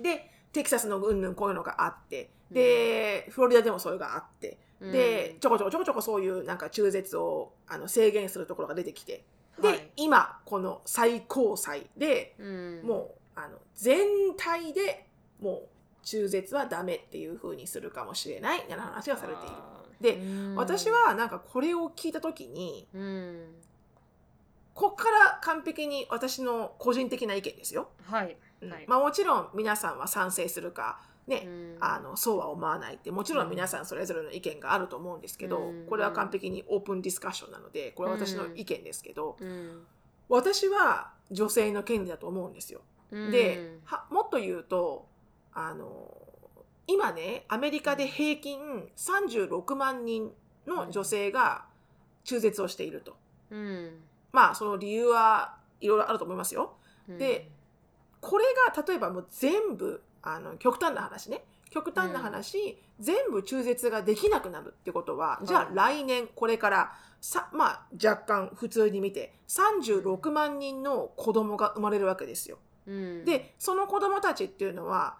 [0.00, 9.24] でテキサスのうんぬんこういうのがあってで、フロリダでもそれがあってで、ちょこちょこちょこちょこそういうなんか中絶をあの制限するところが出てきて
[9.60, 9.90] で、はい。
[9.96, 12.82] 今この最高裁でうん。
[12.84, 15.06] もうあの全体で
[15.40, 15.68] もう
[16.02, 19.54] 中絶はダメっていうふうにするかもしれないみたいな話がされている。
[20.00, 20.54] でうん。
[20.56, 23.54] 私はなんかこれを聞いた時にうん。
[24.72, 27.88] こっから完璧に私の個人的な意見ですよ。
[28.04, 28.26] はい。
[28.28, 28.36] うん
[28.74, 28.84] はい。
[28.86, 31.76] まあ、もちろん皆さんは賛成するか、ねうん。
[31.80, 35.86] あのそうは思わないってもちろん皆さんそれぞれの意見があると思うんですけど、うん。
[35.86, 39.82] これは完璧にオープンディスカッションなのでこれは私の意見ですけど、うん。
[40.28, 42.80] 私は女性の権利だと思うんですよ。
[43.10, 43.30] うん。
[43.30, 45.06] ではもっと言うと
[45.52, 46.16] あの
[46.86, 48.60] 今ねアメリカで平均
[48.96, 50.30] 36万人
[50.66, 51.64] の女性が
[52.24, 53.16] 中絶をしていると。
[53.50, 53.90] うん。
[54.32, 56.74] まあその理由はいろいろあると思いますよ。
[57.08, 57.18] うん。
[57.18, 57.50] で
[58.26, 61.44] これが例えばもう全部あの極端な話ね。
[61.70, 72.58] 極端な話、全部中絶ができなくなるってことは、じゃあはい来年これからさまあ若干普通に見て36万人の子供が生まれるわけですよ。
[72.86, 73.24] うん。
[73.24, 75.18] でその子供たちっていうのは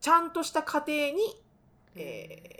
[0.00, 1.42] ちゃんとした家庭に、
[1.96, 2.58] えー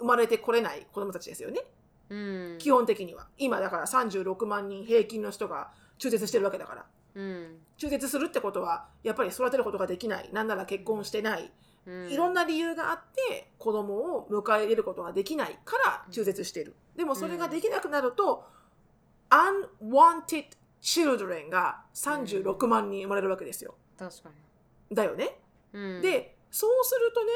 [0.00, 1.60] 生まれてこれない子供たちですよね。
[2.08, 2.58] うん。
[2.58, 3.26] 基本的には。
[3.38, 7.58] 今だから36万人平均の人が中絶してるわけだからうん。
[7.76, 10.30] 中絶するってことはやっぱり育てることができない。
[10.32, 11.50] なんなら結婚してない。
[11.86, 12.10] うん。
[12.10, 12.98] いろんな理由があっ
[13.28, 16.74] て子供を迎え入れることができないから中絶してる。
[16.96, 18.44] でもそれができなくなると、
[19.30, 20.46] unwanted
[20.82, 23.74] children が36万人生まれるわけですよ。
[23.98, 24.30] 確か
[24.92, 25.36] だよね、
[25.72, 27.30] に、うん、でそうするとね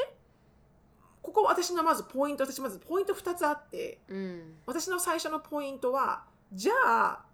[1.21, 4.55] ここ私のまずポイント私まずポイント2つあってうん。
[4.65, 6.23] 私の最初のポイントは
[6.53, 7.24] じゃあ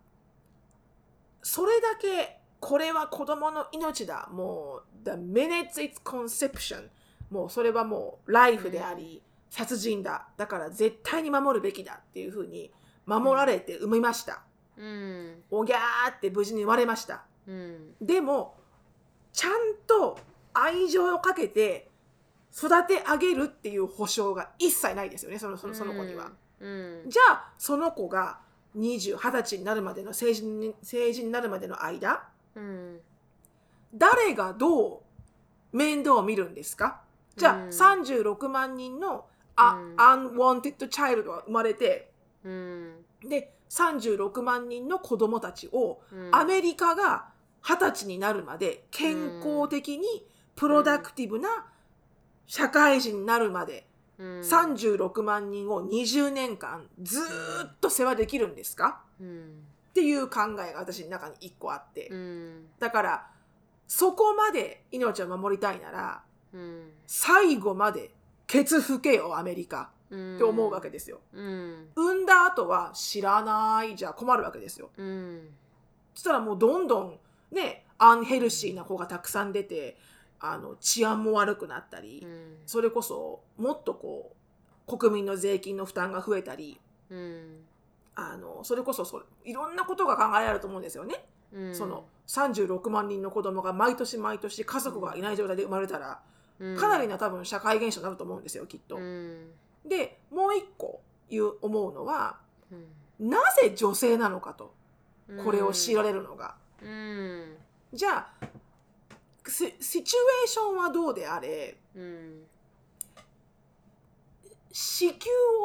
[1.42, 4.30] それだけこれは子供の命だ。
[4.32, 6.90] もう the minute it's conception
[7.30, 10.28] もうそれはもうライフであり、殺人だ。
[10.38, 12.72] だから絶対に守るべきだっていうふうに
[13.06, 14.44] 守られて産みました、
[14.78, 15.44] うん。
[15.50, 17.24] おぎゃーって無事に生まれました。
[17.48, 17.96] うん。
[18.02, 18.56] でも
[19.34, 19.52] ちゃん
[19.88, 20.20] と
[20.54, 21.90] 愛情をかけて
[22.56, 26.32] 育て上げるっていう保証が一切ないですよねそのそのその子には。
[26.60, 27.04] うん。
[27.08, 28.40] じゃあその子が
[28.78, 32.24] 20、20歳になるまでの成人に成人になるまでの間。
[32.56, 33.00] うん。
[33.94, 35.04] 誰がど
[35.74, 37.02] う面倒を見るんですか？
[37.36, 37.70] じゃあ、うん。
[37.70, 39.96] 36万人のあ、うん。
[40.38, 42.12] unwanted child が生まれて
[42.44, 43.06] うん。
[43.28, 46.30] で36万人の子供たちをうん。
[46.36, 47.30] アメリカが
[47.64, 51.66] 20歳になるまで健康的にプロダクティブな
[52.48, 53.86] 社会人になるまで
[54.22, 54.40] うん。
[54.42, 59.02] 36万人を20年間ずーっと世話できるんですか？
[59.20, 62.68] うんっていう考えが私の中に1個あって、うん。
[62.80, 63.28] だから
[63.88, 66.92] そこまで命を守りたいならうん。
[67.08, 68.12] 最後まで
[68.48, 69.90] ケツ吹けよアメリカ。
[70.10, 70.36] うん。
[70.36, 71.20] って思うわけですよ。
[71.34, 71.90] うん。
[71.96, 74.92] 産んだ後は知らないじゃ困るわけですよ。
[74.98, 75.50] うん。
[76.14, 77.20] そしたらもうどんどん
[77.52, 79.98] ねアンヘルシーな子がたくさん出て
[80.44, 82.58] あの治安も悪くなったり、うん。
[82.66, 84.34] それこそもっとこ
[84.88, 86.80] う国民の税金の負担が増えたり
[87.12, 87.60] うん。
[88.16, 91.24] あのそれこそそいろんなことが考えられると思うんですよね。
[91.54, 91.76] うん。
[91.76, 96.20] その36万人の子供が毎年毎年家族がいない状態で生まれたら
[96.60, 96.76] うん。
[96.76, 98.96] かなりな多分社会現象になると思うんですよきっと。
[98.96, 99.52] うん。
[99.86, 102.38] でもう一個言う思うのは
[103.20, 103.30] うん。
[103.30, 104.74] なぜ女性なのかと
[105.44, 106.56] これを強いられるのが。
[106.82, 107.56] うん。
[107.94, 108.48] じゃあ
[109.48, 112.42] シシチュエーションはどうであれうん
[114.72, 115.16] 子宮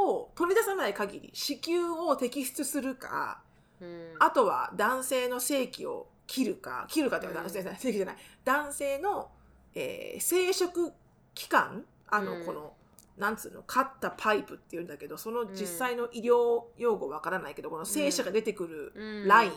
[0.04, 3.40] を取り出さない限り子宮を摘出するか
[3.80, 4.14] うん。
[4.18, 7.46] あとは男性の性器を切るか切るかっていうかうん。
[7.46, 9.28] 男性性器じゃない男性の、
[9.74, 10.92] えー生殖
[11.34, 12.46] 器官あの、うん。
[12.46, 12.72] この
[13.18, 19.28] なんつうのカッタパイプっていうんだけどその実際の医療用語わからないけどこの精子が出てくるうん。
[19.28, 19.52] ライン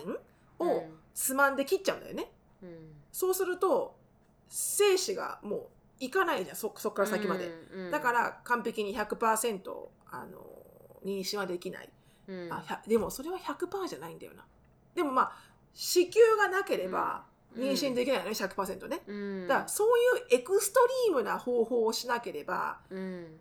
[0.60, 0.82] をうん。
[1.14, 2.32] つまんで切っちゃうんだよね。
[2.62, 2.70] うん。
[3.12, 3.96] そうすると
[4.50, 5.68] 精子がもう
[6.00, 7.48] いかないじゃんそそっから先まで。
[7.74, 9.62] うんだから完璧に100%
[10.12, 10.46] あの
[11.06, 11.90] 妊娠はできない。
[12.28, 14.46] うんあでもそれは100%じゃないんだよな。
[14.96, 15.32] でもまあ
[15.74, 17.26] 子宮がなければ
[17.56, 19.02] うん妊娠できないよね、100%ね。
[19.08, 19.88] うんだからそう
[20.18, 23.40] いうエクストリームな方法をしなければうん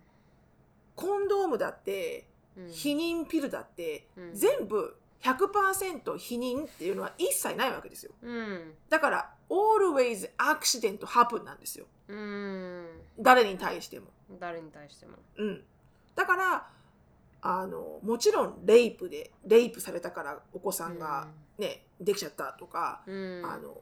[0.94, 8.12] コンドームだってうん避妊ピルだってうん全部100%避妊っていうのは一切ないわけですよ。
[8.22, 11.86] うんだから always accident happen なんですよ。
[12.08, 12.86] うん。
[13.18, 14.06] 誰に対しても。
[14.40, 15.12] 誰に対しても。
[15.36, 15.64] うん、
[16.14, 16.68] だから
[17.40, 21.28] あのもちろんレイプでレイプされたからお子さんが、
[21.58, 23.42] ねできちゃったとか、うん。
[23.44, 23.76] あの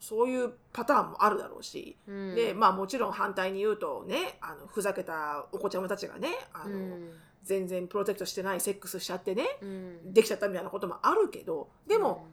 [0.00, 2.34] そういうパターンもあるだろうし、うん。
[2.34, 7.10] でまあもちろん反対に言うとねあのふざけたお子ちゃまたちがねあの、うん。
[7.42, 10.12] 全然プロテクトしてないセックスしちゃってねうん。
[10.12, 12.26] できちゃったみたいなこともあるけどでも、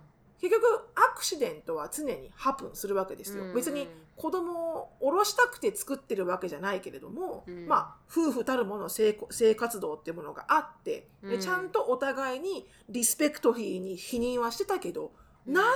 [0.49, 3.43] 結局アクシデントは常にハプンするわけですよ。
[3.45, 3.53] うん。
[3.53, 7.67] 別に子供を下ろしたくて作ってるわけじゃないけれども、うん。
[7.67, 11.41] まあ夫婦たるもの性性活動っていうものがあって、でうん。
[11.41, 15.11] ちゃんとお互いにリスペクトフィーに否認はしてたけど、
[15.47, 15.53] うん。
[15.53, 15.67] なぜ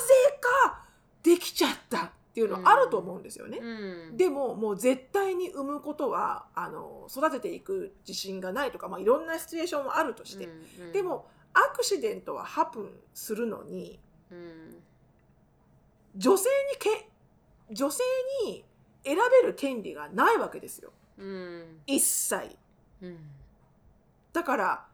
[0.64, 0.84] か
[1.24, 3.58] できちゃったっていうのあると思うんですよね。
[3.58, 4.18] うん。
[4.18, 10.48] でももう絶対に産むことはあの育てていく自信がないとか、まあ、いろんなシチュエーションはあるとして、
[10.80, 10.92] うん。
[10.92, 14.00] でもアクシデントはハプンするのに
[14.32, 14.84] うん。
[16.16, 17.10] 女性にけ
[17.72, 18.04] 女性
[18.46, 18.64] に
[19.04, 20.92] 選べる権利がないわけですよ。
[21.18, 21.82] うん。
[21.86, 22.58] 一切。
[23.02, 23.18] うん。
[24.34, 24.86] だから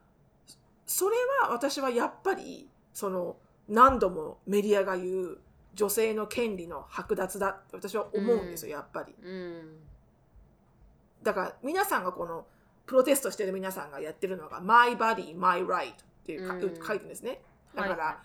[0.86, 5.38] それは私はやっぱりその何度もメディアが言う
[5.73, 9.13] 女性の権利の剥奪だって私は思うんですよ、やっぱり。
[9.21, 9.79] うん。
[11.23, 12.45] だから皆さんがこの
[12.86, 16.61] プロテストしてる皆さんがやってるのが My body, my right っていうか、うん。
[16.61, 17.41] 書いてるんですね。
[17.75, 18.21] だから、は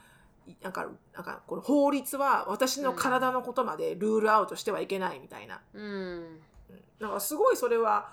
[0.62, 5.82] なんかなんかこの法律は私の体のことまでルールアウトしてはいけないみたいな、うん。
[5.82, 6.40] うん
[7.00, 8.12] なんかすごいそれは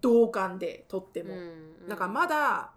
[0.00, 1.88] 同感でとっても、うん。
[1.88, 2.70] なんかまだ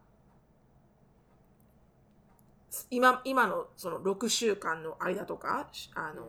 [2.89, 6.25] 今今のその6週間の間とかあの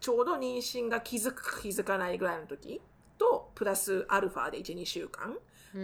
[0.00, 2.80] ちょうど妊娠が気づくか気づかないぐらいの時
[3.18, 5.36] とプラスアルファで12週間、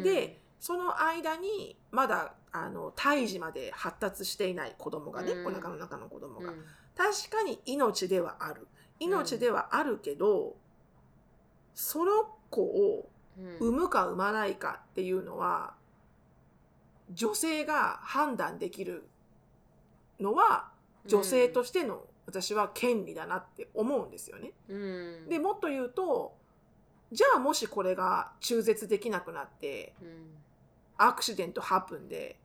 [0.03, 5.47] でその間にまだあの胎児まで発達していない子供がね、うん。
[5.49, 6.65] お腹の中の子供が、うん。
[6.97, 8.69] 確かに命ではある。
[9.01, 10.55] 命ではあるけど、
[11.75, 12.13] その
[12.51, 13.57] 子をうん。
[13.59, 15.75] 産むか産まないかっていうのは
[17.11, 19.09] 女性が判断できる
[20.21, 20.71] のは
[21.07, 24.53] 女性としての私は権利だなって思うんですよね。
[24.69, 24.77] う
[25.27, 25.29] ん。
[25.29, 26.37] でもっと言うと
[27.11, 30.09] じゃあもしこれが中絶できなくなってうん。
[30.97, 32.44] アクシデントハプンでうん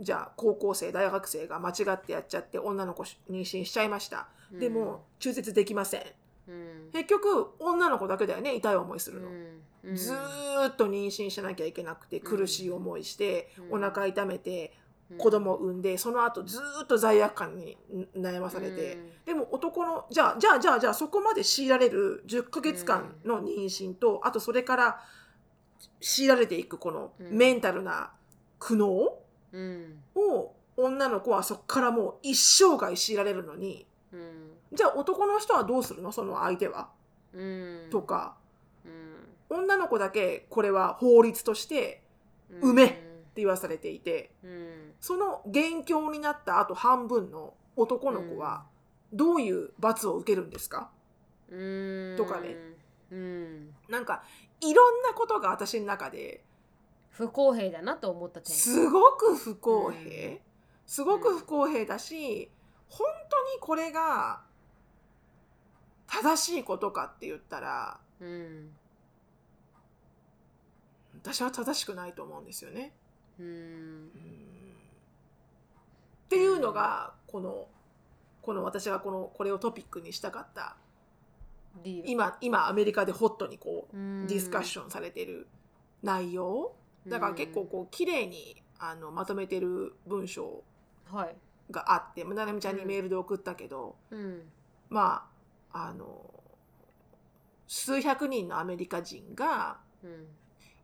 [0.00, 4.28] じゃあ高校生大学生が間違ってやっちゃって女の子妊娠しちゃいました。
[4.52, 6.02] でも中絶できません。
[6.48, 6.90] うん。
[6.92, 9.28] 結局女の子だけだよね痛い思いするの。
[9.28, 9.96] うん。
[9.96, 13.84] ずーっと妊娠しなきゃいけなくて苦しい思いして、うん。
[13.84, 14.72] お腹痛めて
[15.18, 17.76] 子供を産んでその後ずーっと罪悪感に
[18.16, 25.00] 悩まされて、でも男のじゃあじゃあじゃあじゃあそこまで強いられる10ヶ月間の妊娠と、あとそれから
[26.00, 27.36] 強いられていくこのうん。
[27.36, 28.12] メンタルな
[28.58, 29.23] 苦悩うん
[30.14, 34.50] を女の子はそこからもう一生涯強いられるのにうん。
[34.72, 36.10] じゃあ男の人はどうするの？
[36.10, 36.88] その相手は、
[37.32, 37.88] うん。
[37.90, 38.36] とか。
[38.84, 38.88] う
[39.54, 39.58] ん。
[39.60, 42.02] 女の子だけこれは法律として
[42.50, 42.70] うん。
[42.70, 42.96] 梅って
[43.36, 44.92] 言わされていてうん。
[45.00, 48.64] その元凶になったあと半分の男の子は
[49.12, 50.90] どういう罰を受けるんですか、
[51.48, 52.14] うん。
[52.16, 52.56] とかね。
[53.10, 53.74] うん。
[53.88, 54.24] なんか
[54.60, 56.42] いろんなことが私の中で
[57.14, 58.54] 不公平だなと思った点。
[58.54, 60.38] すごく不公平、うん。
[60.84, 62.50] すごく不公平だし
[62.88, 64.42] 本当にこれが
[66.08, 68.70] 正しいことかって言ったらうん。
[71.22, 72.92] 私は正しくないと思うんですよね。
[73.38, 73.46] うん。
[73.46, 74.08] うん。
[76.24, 77.68] っていうのがこの
[78.42, 80.76] この私がこのこれをトピックにしたかった
[81.84, 84.26] 今今アメリカでホットにこううん。
[84.26, 85.46] ディスカッションされてる
[86.02, 86.74] 内容
[87.06, 90.62] だから結構こう綺麗にあのまとめてる文章
[91.70, 94.42] があってななみちゃんにメールで送ったけど、うん。
[94.88, 95.26] ま
[95.72, 96.30] ああの
[97.66, 100.26] 数百人のアメリカ人がうん。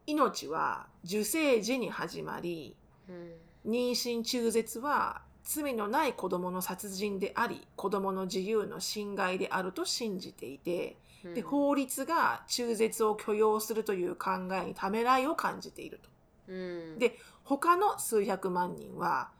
[0.07, 2.75] 命は受精時に始まり
[3.09, 3.73] うん。
[3.73, 16.53] 妊娠中絶は罪のない子供の殺人であり子供の自由の侵害であると信じていてうんで法律が中絶を許容するという考えにためらいを感じていると。
[16.53, 16.99] うん。
[16.99, 19.31] で他の数百万人は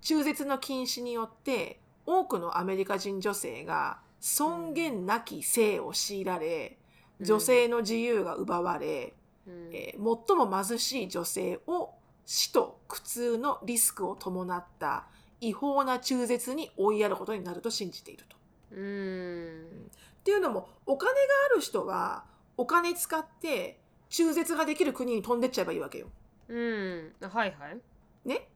[0.00, 6.76] 中絶の禁止によって多くのアメリカ人女性が尊厳なき性を強いられ
[7.20, 9.14] 女性の自由が奪われ、
[9.46, 9.70] うん。
[9.72, 11.90] えー最も貧しい女性を
[12.26, 15.06] 死と苦痛のリスクを伴った
[15.40, 18.36] 違法な中絶に追いやることになると信じていると。
[18.72, 19.90] うん
[20.22, 21.18] っていうのもお金が
[21.50, 22.24] ある人は
[22.56, 26.06] お金使って中絶ができる国に飛んでっちゃえばいいわけよ。
[26.48, 27.12] うん。
[27.20, 27.78] はいはい。
[28.24, 28.48] ね？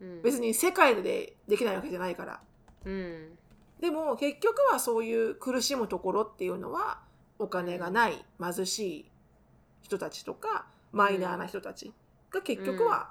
[0.00, 0.22] うん。
[0.22, 2.40] 別に世界でできないわけじゃないから。
[2.84, 3.38] うん。
[3.78, 7.00] でも結局はそういう苦しむところっていうのは
[7.38, 9.10] お金がない貧しい
[9.82, 11.92] 人たちとかマイナーな人たち
[12.30, 13.10] が結局は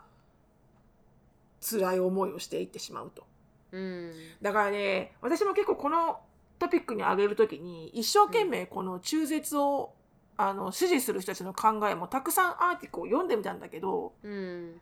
[1.61, 3.25] 辛い思いをしていってしまうと。
[3.71, 4.11] うん。
[4.41, 6.19] だからね私も結構この
[6.59, 9.93] トピックに挙げるときに一生懸命この中絶を
[10.37, 14.81] あの支持する人たちの考えもたくさんアーティクルを読んでみたんだけどうん。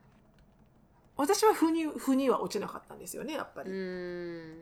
[1.15, 3.69] 私は腑に腑には落ちなかったんですよねやっぱり。
[3.69, 3.77] うん。
[3.77, 4.55] うん。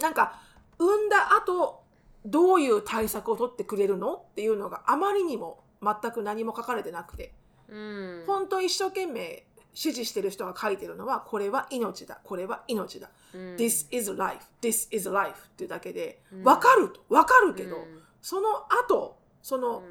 [0.00, 0.40] なんか
[0.78, 1.82] 産んだ後
[2.24, 7.32] どういう対策を取ってくれるのっていうのがあまりにも全く何も書かれてなくて。
[7.68, 8.24] うん。
[8.26, 9.44] 本当一生懸命
[9.78, 12.18] 支持してる人が書いてるのはこれは命だ。
[12.24, 13.40] これは命だ、うん。
[13.54, 14.44] This is life.
[14.60, 16.42] This is life っていうだけでうん。
[16.42, 17.00] 分かると。
[17.08, 18.02] 分かるけど、うん。
[18.20, 18.48] その
[18.88, 19.84] 後その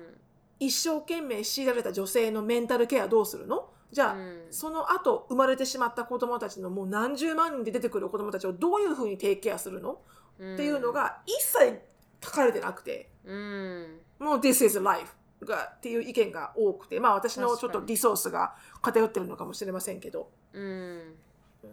[0.60, 3.70] 一生懸命強いられた女性のメンタルケアどうするの？
[3.90, 4.42] じゃあ、うん。
[4.52, 10.02] その後生まれてしまった子供たちのもう何十万人で出てくる子供たちをどういうふうにテイクケアするの？
[10.38, 10.54] うん。
[10.56, 11.80] っていうのが一切
[12.22, 14.00] 書かれてなくて、うん。
[14.20, 15.14] もう This is life
[15.46, 21.16] がっていう意見が多くて、まあ私のちょっとリソースが偏ってるのかもしれませんけど、うん。
[21.64, 21.68] う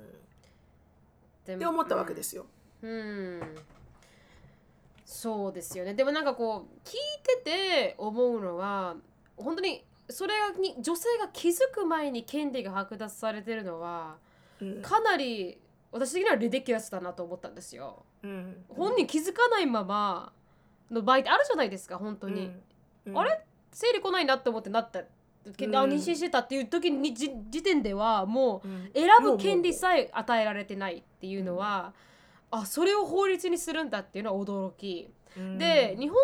[1.52, 2.46] って思ったわけですよ。
[2.82, 3.40] うん。
[5.04, 5.94] そうですよね。
[5.94, 8.96] でもなんかこう聞いてて思うのは
[9.36, 14.16] 本当にそれに女性が気づく前に権利が剥奪されてるのは
[14.60, 14.82] うん。
[14.82, 15.58] かなり
[15.92, 18.04] 私的にはリディキュラスだなと思ったんですよ。
[18.22, 18.64] うん。
[18.68, 20.32] 本人気づかないまま
[20.90, 22.50] の場合ってあるじゃないですか本当に。
[23.06, 23.18] うん。
[23.18, 23.44] あれ？
[23.74, 25.02] 生理来ないなって思ってなった。
[25.56, 28.90] けあ妊娠してたっていう時にじ時点ではもううん。
[28.94, 31.92] 選ぶ権利さえ与えられてないっていうのは、
[32.50, 35.10] あそれを法律にするんだっていうのは驚き。
[35.36, 35.58] うん。
[35.58, 36.16] で日本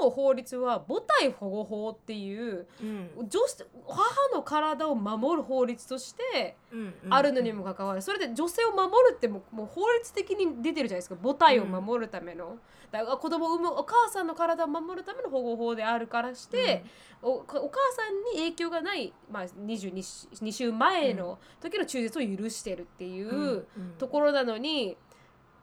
[0.00, 3.10] 語の法律は母体保護法っていううん。
[3.28, 11.16] 女子母の体を守る法律としてうんあるのにもかかわらずそれで女性を守るってもう法律的に出てるじゃないですか。
[11.20, 12.58] 母体を守るための、
[12.92, 16.84] 子供を産むお母さんの体を守るための保護法であるからして、
[17.22, 17.58] おお母
[17.92, 24.96] さんに影響がない、まあ、22, し2週前の時の中絶を許してるっていううんところなのに、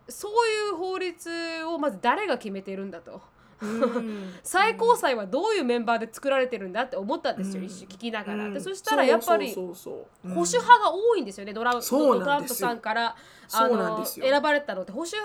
[0.07, 3.21] そういう法律をまず誰が決めてるんだと。
[3.61, 4.34] うん。
[4.41, 7.65] 最高裁はどういうメンバーで作られてるんだって思ったんですよ、うん。
[7.65, 8.45] 一瞬聞きながら。
[8.45, 8.53] うん。
[8.53, 9.75] でそしたらやっぱり保守
[10.23, 13.15] 派が多いんですよね、ドラドランプさんから
[13.52, 14.26] あそうなんのですよ。
[14.26, 15.16] 選ばれたのって保守9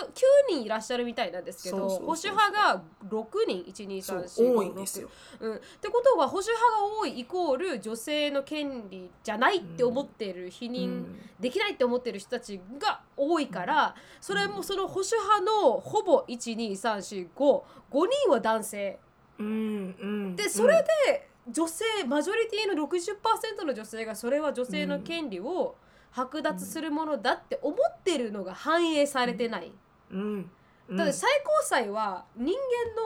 [0.48, 5.10] 人いらっしゃるみたいなんですけど保守派が6人そう12345多いんですよ。
[5.40, 11.18] うん、ってことは保守派が多いイコール女性の権利じゃないって思ってる否認、うん。
[11.38, 17.62] できないって思ってる人たちが多いからそれもその保守派のほぼ12345 5
[18.24, 18.98] 人は男性。
[19.38, 19.46] うん
[20.00, 25.76] うんでそれで女性マジョリティの60%の女性がそれは女性の権利を
[26.14, 29.72] 剥奪するものだって思ってるのが反映されてない。
[30.12, 30.50] うん。
[30.88, 30.96] うん。
[30.96, 32.54] だって最高裁は人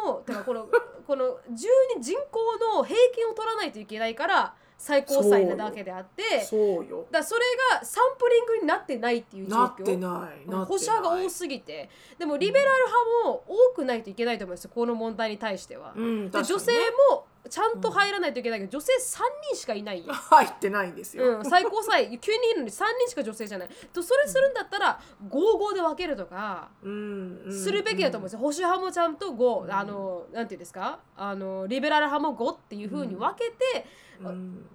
[0.05, 0.69] 間のてかこの
[1.07, 2.39] この12人口
[2.77, 7.07] の平均を取らないといけないから最高裁なだけであってそうよ。
[7.11, 7.41] らそれ
[7.79, 9.59] がサンプリングになってないっていう状況。
[9.59, 10.65] なってないなってない。
[10.67, 11.89] 保守派が多すぎて。
[12.19, 15.93] でもリベラル派も多くないといけないと思うんですよこの問題に対しては。
[15.97, 16.73] うんで女性
[17.11, 19.21] もちゃんと入らないといけないけど、女性3
[19.51, 20.13] 人しかいないよ。
[20.13, 23.69] 入ってないんですよ、うん、最高裁9人いるのに3人しか女性じゃない。
[23.93, 31.01] とそれするんだったら55で分けるとかうんうんするべきだと思うんですよ、保守派もちゃんと5、あのなんていうんですか？
[31.17, 33.87] あのリベラル派も5っていうふうに分けて、
[34.21, 34.67] うん。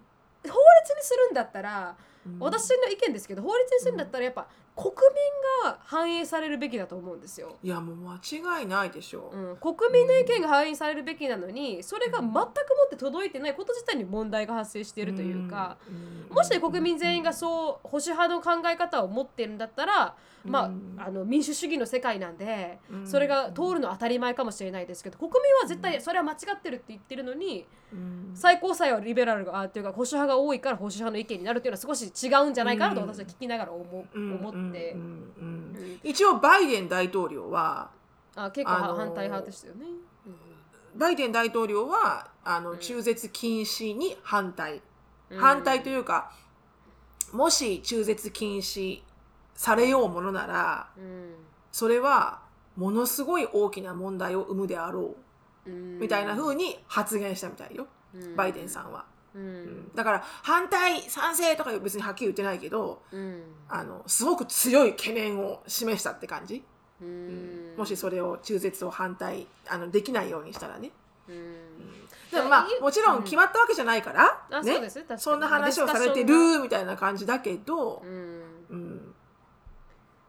[0.44, 1.96] 法律にするんだったら、
[2.26, 2.40] うん。
[2.40, 7.58] 私の意見ですけど法律にするんだったらやっぱ国民が反映されるべきだと思うんですよ。
[7.62, 9.32] いやもう間違いないでしょ。
[9.32, 16.36] う、うん、国民の意見が反映されるべきなのにそれが全くもって届いてないこと自体に問題が発生しているというか、うん。
[16.36, 20.96] もし国民全員がそう保守派の考え方を持ってるんだったら、まうん。
[20.98, 23.08] あ、あの民主主義の世界なんでうん。
[23.08, 28.32] それが通るのは当たり前かもしれないですけど国民は絶対それは間違ってるって言ってるのにうん。
[28.34, 34.36] 最高裁はリベラルがあっていうか保守派が多いから保守派の意見になるっていうのは少し違うんじゃないかなと私は聞きながら思ううん。
[34.36, 34.63] 思ってうんうんうんうん
[36.04, 37.90] 一応バイデン大統領は
[38.36, 39.86] あ結構あのー反対派ですよね。
[40.96, 42.78] バイデン大統領はあのうん。
[42.78, 44.82] 中絶禁止に反対、
[45.30, 45.40] うん。
[45.40, 46.32] 反対というか
[47.32, 49.02] もし中絶禁止
[49.56, 51.34] されようものならうん。
[51.72, 52.42] それは
[52.76, 55.16] ものすごい大きな問題を生むであろ
[55.66, 55.70] う。
[55.70, 56.00] うん。
[56.00, 58.36] みたいな風に発言したみたいよ、うん。
[58.36, 59.06] バイデンさんは、
[59.36, 59.46] ううん。
[59.46, 63.42] んだから反対賛成とか別にはっきり言ってないけどうん。
[63.70, 66.64] あのすごく強い懸念を示したって感じ、
[67.02, 67.74] ううん。
[67.76, 70.92] んもしそれを中絶を反対あのできないようにしたらね。
[71.28, 71.56] うん。
[72.32, 74.90] でもまあいもちろん決まったわけじゃないから、あね。
[74.90, 78.04] そそんな話をされてるみたいな感じだけど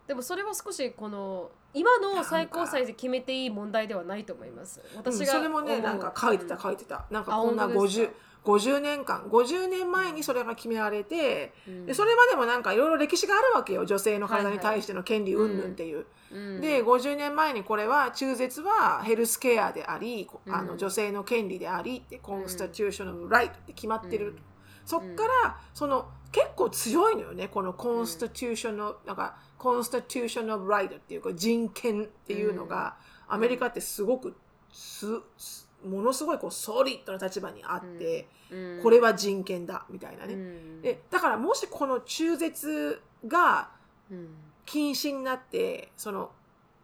[0.07, 4.81] でもそれは少しこの今の最高裁で決めていい問題ではないと思います。
[4.97, 6.61] 私がそれもねなんか書いてたうん。
[6.61, 7.07] 書いてた。
[7.11, 8.13] なんかあこんな本当です50か
[8.45, 11.87] 50年間50年前にそれが決められて、うん。
[11.87, 16.07] でそれまでもなんかいろいろ歴史があるわけよ女性の体に対しての権利云々っていう。
[16.31, 16.61] うん。
[16.61, 20.67] で50年前にこれは中絶はヘルスケアであり、うん。
[20.67, 24.39] の女性の権利でありってコンスタチューショナルライトって決まってる、うん。
[24.85, 34.37] そっからその結構強いのよねこのコンスタチューショナルなんかコンスタチューショナルライトっていうか人権っていうのが、アメリカってすごく
[34.71, 35.07] す
[35.39, 38.81] すものすごいこうソリッドな立場にあって、うん。
[38.83, 40.83] これは人権だみたいなね、うん。
[40.83, 43.71] でだからもしこの中絶が
[44.11, 44.29] うん。
[44.67, 46.31] 禁止になってその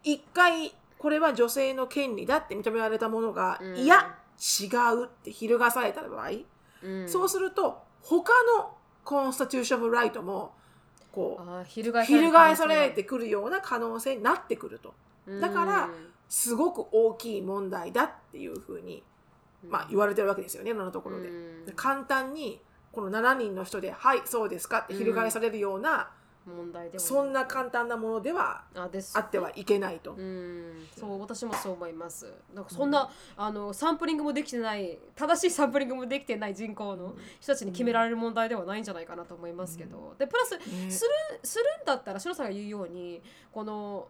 [0.03, 3.77] 一回これは女性の権利だって認められたものが、うん。
[3.77, 4.15] いや
[4.61, 6.29] 違うって翻された場合、
[6.83, 7.09] うん。
[7.09, 10.53] そうすると他のコンスタチューションライトも
[11.11, 14.93] こうあ翻されてくるような可能性になってくると。
[15.39, 19.03] だからうんすごく大きい問題だっていうふうに、
[19.67, 21.27] まあ、言われてるわけですよねいろんなところで。
[21.27, 21.65] うん。
[21.65, 22.61] で簡単に
[22.93, 26.09] この7人の人で「はいそうですか」って翻されるような、
[26.45, 29.17] 問題ではそんな簡単なものではあです。
[29.17, 30.13] あってはいけないと。
[30.13, 31.19] うん、そう。
[31.19, 32.33] 私もそう思います。
[32.55, 40.89] なんかそんな、あのサンプリングもできてない正しいサンプリングもできてない人口の人たちに決められる問題ではないんじゃないかなと思いますけど、でプラスね。
[40.89, 43.21] するするんだったら白さんが言うように
[43.51, 44.07] この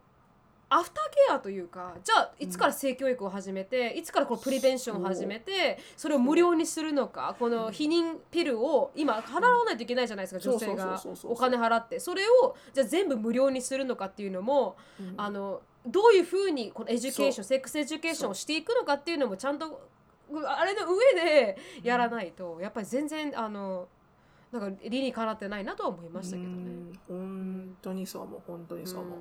[0.74, 10.84] アフターケアというかじゃあいつから性教育を始めて、いつからこの prevention を始めてそれを無料にするのかこの避妊ピルを今払わないといけないじゃないですか、女性が。
[10.84, 11.32] そうそうそうそう。
[11.34, 12.00] お金払って。
[12.00, 14.78] それをじゃあ全部無料にするのかっていうのも、
[15.18, 19.90] あのどういうふうにこの education sex education をしていくのかっていうのもちゃんと
[20.46, 23.90] あれの上でやらないとやっぱり全然あの
[24.52, 26.56] なんか理にかなってないなとは思いましたけどね。
[27.10, 27.18] うん。
[27.18, 28.42] 本当にそう思う。
[28.46, 29.20] 本当にそう思う、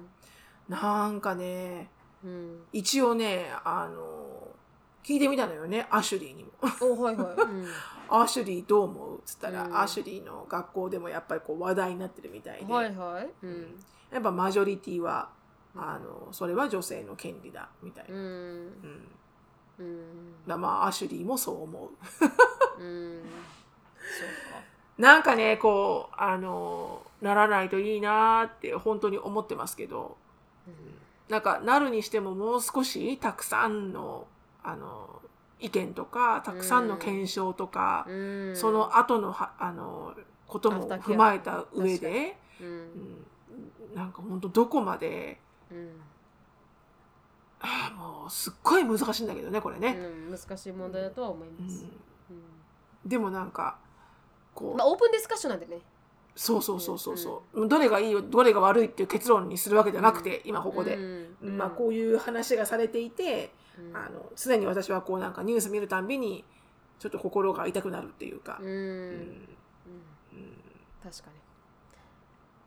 [0.71, 1.89] なんかね
[2.25, 4.49] うん一応ねあの
[5.03, 6.51] 聞いてみたのよねアシュリーにも
[6.81, 7.35] おはいはい。
[7.35, 7.67] うん
[8.13, 13.31] アシュリーどう思うっつったら、うんアシュリーの学校でもやっぱりこう話題になってるみたいで、はいはい。
[13.43, 13.77] うん。
[14.11, 15.29] やっぱマジョリティは
[15.77, 18.23] あのそれは女性の権利だみたいな、うん。
[18.23, 19.09] うん
[19.79, 20.45] うん。
[20.45, 21.91] だまあアシュリーもそう思
[22.79, 23.23] ううん。
[24.99, 30.17] なんかねこうあのならないといいなーって本当に思ってますけど
[31.29, 34.27] なんかなるにしてももう少したくさんの
[34.63, 35.21] あの
[35.61, 38.17] 意見とかたくさんの検証とか、そう
[38.53, 38.57] ん。
[38.57, 40.15] その後のはあの
[40.47, 42.67] ことも踏まえた上で、うん。
[42.67, 42.71] う
[43.93, 45.39] ん、なんか本当どこまで
[45.71, 45.91] うん。
[47.61, 49.99] あーもうすっごい難しいんだけどねこれね、
[50.29, 50.37] うん。
[50.37, 51.85] 難しい問題だとは思います。
[52.31, 53.09] うんうん。
[53.09, 53.77] でもなんか
[54.55, 55.81] こう、まあオープンディスカッションなんでね。
[56.35, 66.45] そうそうそうそうそう、どれがいいよどれが悪いっていう結論にするわけじゃなくて、今ここで、うんまあこういう話がされていて、うんあの常に私はこうなんかニュース見るたんびに
[66.99, 68.67] ちょっと心が痛くなるっていうか、うん。
[68.67, 69.35] うんうん。
[71.03, 71.37] 確かに。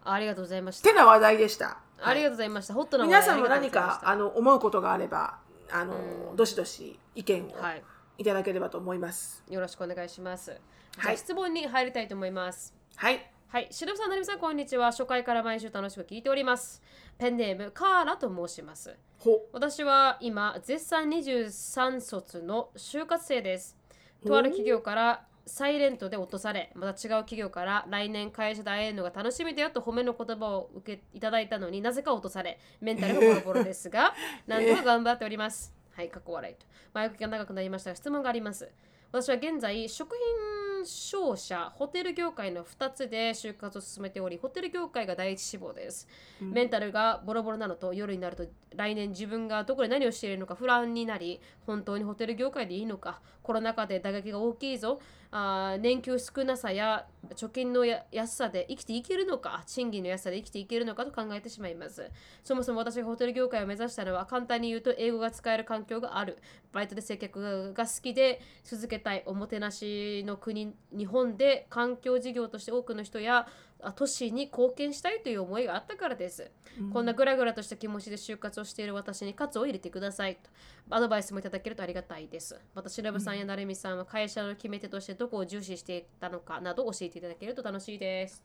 [0.06, 0.94] ありがとうございましたて。
[0.94, 1.78] な話題でした。
[2.02, 2.74] ありがとうございました。
[2.74, 5.38] ホットな話題皆さんも何かあの思うことがあれば
[5.72, 5.94] あの、
[6.32, 7.84] うんどしどし意見をはい。
[8.18, 9.44] いただければと思います。
[9.50, 10.52] よろしくお願いします。
[10.98, 12.76] はいあ質問に入りたいと思います。
[12.96, 13.33] はい。
[13.54, 14.88] はい、しのぶさん、なるみさん、こんにちは。
[14.88, 16.82] 初回から毎週楽しく聞いております。
[17.20, 18.98] ペンネーム、カーラと申します。
[19.20, 23.78] ほ私は今、絶賛23卒の就活生です。
[24.26, 34.16] とある企業からサイレントで落とされ、また違う企業から来年会社で会えるのが楽しみだよと褒めの言葉を受けいただいたのになぜか落とされ、メンタルがボロボロですが、
[34.48, 35.76] なんとか頑張っております。
[35.92, 36.66] はい、かっこ笑いと。
[36.96, 38.68] 前置きが長くなりましたが、質問があります。
[39.12, 46.08] 私は現在、食品商社、ホテル業界の2つで就活を進めており、ホテル業界が第一志望です。
[46.40, 55.00] メンタルがボロボロなのと、夜になると来年自分がどこで何をしているのか不安になり、本当にホテル業界でいいのか、コロナ禍で打撃が大きいぞ、
[55.32, 62.10] あ年給少なさや貯金の安さで生きていけるのか、賃金の安さで生きていけるのかと考えてしまいます。
[62.44, 66.38] そもそも私がホテル業界を目指したのは簡単に言うと英語が使える環境がある。
[66.72, 69.24] バイトで接客が好きで続けたい。
[69.26, 73.48] おもてなしの国、日本で環境事業として多くの人や
[73.92, 76.50] 都市に貢献したいという思いがあったからです。
[76.92, 80.50] こんなグラグラとした気持ちで就活をしている私に喝を入れてくださいと。
[80.90, 82.60] アドバイスもいただけるとありがたいです。
[82.74, 88.44] また、しのぶさんやなるみさんは会社の決め手としてどこを重視していたのかなど教えていただけると楽しいです。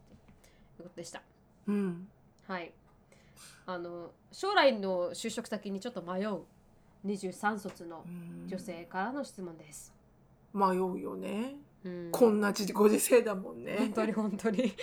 [0.77, 1.23] ということでした。
[1.67, 2.09] うん。
[2.47, 2.73] はい。
[3.67, 6.41] あの将来の就職先にちょっと迷う
[7.07, 8.05] 23卒の
[8.47, 9.95] 女性からの質問です。
[10.53, 11.57] 迷うよね。
[11.85, 13.93] うん、こんな時ご時世だもんね本。
[13.93, 14.75] 当に本当に。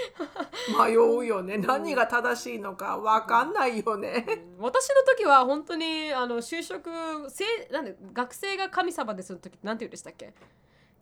[0.79, 1.57] 迷うよね。
[1.57, 4.25] 何が正しいのかわかんないよね。
[4.57, 6.89] 私の時は本当にあの就職
[7.29, 10.33] せなんで学生が神様ですの時なんて言うんでしたっけ？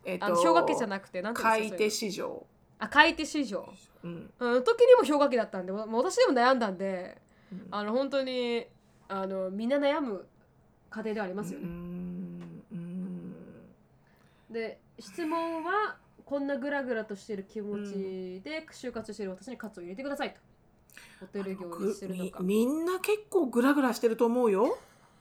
[0.04, 2.46] えっあの氷河期じゃなくてなんて言うん買い手で市場。
[2.80, 3.72] あ買い手市場。
[4.04, 4.34] うん。
[4.40, 7.22] うん、時にも氷河期だったんで私でも悩んだんで、
[7.52, 8.66] うんあの本当に
[9.08, 10.26] あのみんな悩む
[10.90, 11.68] 家庭ではありますよね。
[14.50, 20.40] で質問はこんなグラグラとしてる気持ちで就活してる私に喝を入れてくださいと。
[21.20, 22.40] ホテル業にするのか。
[22.42, 24.78] みみんな結構グラグラしてると思うよ。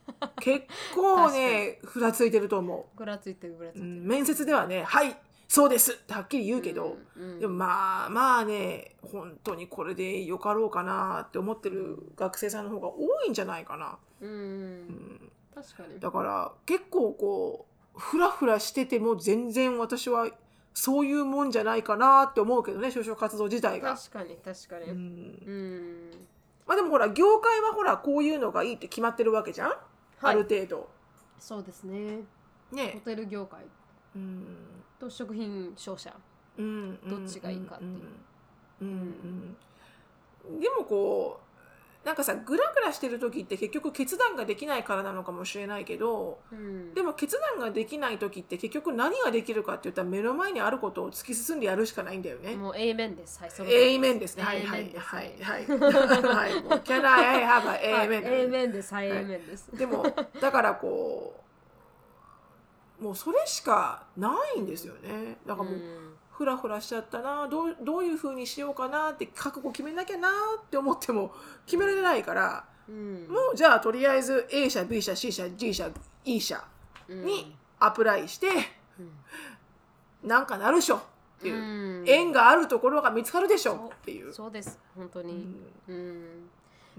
[0.40, 3.78] 結構ね、ふらついてると思ぐらついてるぐらつう。
[3.78, 3.94] いうてる。
[4.02, 5.16] ん面接ではね、はい、
[5.48, 13.98] そうですってはっきり言うけど、うんうんでもまあまあね、本当にこれでよかろうかなって思ってる学生さんの方が多いんじゃないかな。
[14.20, 16.00] うんうん確かに。
[16.00, 17.66] だから結構こ
[17.97, 20.28] う、ふらふらしてても全然私は
[20.74, 23.97] そういうもんじゃないかなって思うけどね、就職活動自体が。
[23.97, 24.84] 確かに確かに。
[24.86, 26.11] ううん。
[26.11, 26.11] ん
[26.66, 29.78] まあでもほら業界はほらこういうのがいいって決まってるわけじゃん、はい
[30.20, 30.88] ある程度
[31.40, 32.20] そうですね。
[32.70, 33.61] ホねテル業界
[34.14, 34.47] うん
[35.01, 36.14] と食品商社。
[36.57, 37.90] うんどっちがいいかっていう
[38.82, 39.57] うんうん
[40.53, 41.40] うんでもこ
[42.05, 52.57] なんかさグラグラしてる時って結局決断ができないからなのかもしれないけどうんでも決断ができない時って結局何ができるかって言ったら目の前にあることを突き進んでやるしかないんだよね。
[52.57, 54.42] もう A 面ですはいそのエイメンですね。
[54.42, 55.66] はいはいですはいはい。
[55.66, 56.62] はい。
[56.62, 58.42] もう Can I have a はい?
[58.42, 60.05] A 面ですはいはい A 面ですでも
[60.40, 61.40] だからこ
[63.00, 65.38] うもうそれしかないんですよね。
[65.46, 70.28] だからもう、うんフラフラしちゃったなどうどういうふうにしようかなって覚悟決めなきゃな
[70.61, 71.33] って思っても
[71.66, 73.28] 決められないから、うん。
[73.28, 75.91] もうじゃあとりあえず A 社 B 社 C 社 D 社
[76.24, 76.64] E 社
[77.09, 78.49] にアプライして、
[80.24, 81.03] なんかなるでしょっ
[81.43, 82.09] ていう、うん。
[82.09, 84.33] 縁があるところが見つかるでしょっていう。
[84.33, 84.78] そうです。
[84.97, 85.33] 本当に。
[85.89, 85.95] うん。
[85.95, 86.51] うん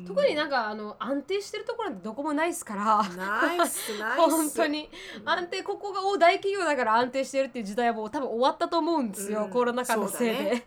[0.08, 3.04] 特になんかあの安定してるところなんてどこもないですから。
[3.16, 4.18] ナイスナイス。
[4.18, 4.90] 本当に。
[5.24, 9.50] 安定ここがお大企業だから安定してるっていう時代はもう多分終わったと思うんですよ、うん。
[9.52, 10.66] コロナ禍のせいで、ね。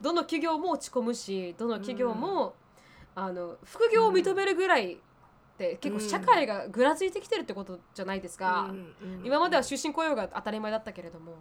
[0.00, 2.54] どの企業も落ち込むしどの企業も、
[3.14, 4.96] あの副業を認めるぐらいっ
[5.56, 11.34] て結構社会がぐらついてきてるってことじゃないですか、うんうん今までは終身雇用が当たり前だったけれども、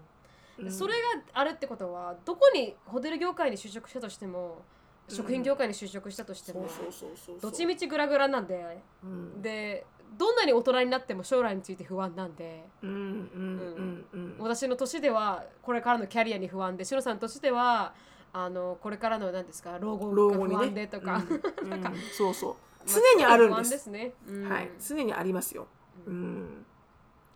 [0.60, 0.72] うん。
[0.72, 1.00] それが
[1.34, 4.62] あるってことはどこにホテル業界に就職したとしても
[5.14, 6.68] 食品業界に就職したとしても、
[7.42, 8.82] どっちみちグラグラなんで。
[9.04, 9.42] うん。
[9.42, 9.86] で
[10.18, 12.64] どんなに大人になっても将来について不安なんで。
[14.40, 17.94] 私の年ではこれからのキャリアに不安でシロさんの年では
[18.32, 21.24] あのこれからの何ですか老後が不安でとか、
[21.62, 21.74] うん。
[21.74, 21.84] うん。
[22.12, 22.56] そうそう。
[22.86, 24.50] 常にあるんですね、うん。
[24.50, 24.72] はい。
[24.80, 25.68] 常にありますよ。
[26.06, 26.66] うん。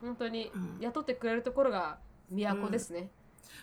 [0.02, 0.78] 本当にうん。
[0.80, 1.98] 雇ってくれるところが
[2.30, 3.10] 都ですね、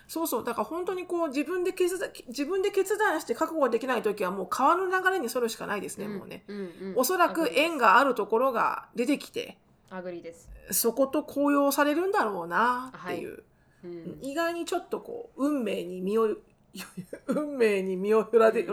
[0.07, 0.43] そうそう。
[0.43, 6.43] だから本当にこう自分で決断自分で決断して覚悟できない時はもう川の流れに沿るしかないですねもうね。
[6.47, 6.93] うんうん。
[6.95, 9.57] おそらく縁があるところが出てきて
[9.89, 13.43] アグリです、そこと高揚されるんだろうなっていう、
[13.83, 14.19] うん。
[14.21, 16.35] 意外にちょっとこう運命に身を
[17.27, 18.67] 運命に身をよらで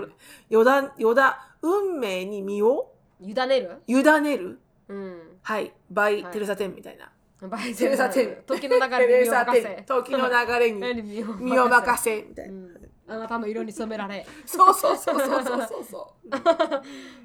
[0.48, 4.58] よだよだ運命に身を委ねる、委ねる？
[4.88, 5.72] うん、はい。
[5.90, 6.32] バイ、はい。
[6.32, 7.10] テレサテンみたいな
[7.48, 8.42] バイテレサテン。
[8.46, 9.84] 時の流れに身を任せ。
[9.86, 12.22] 時の流れに 何身を任せ。
[12.22, 12.90] みたいな、うん。
[13.08, 14.26] あなたの色に染められ。
[14.46, 16.30] そうそうそうそうそうそうそう。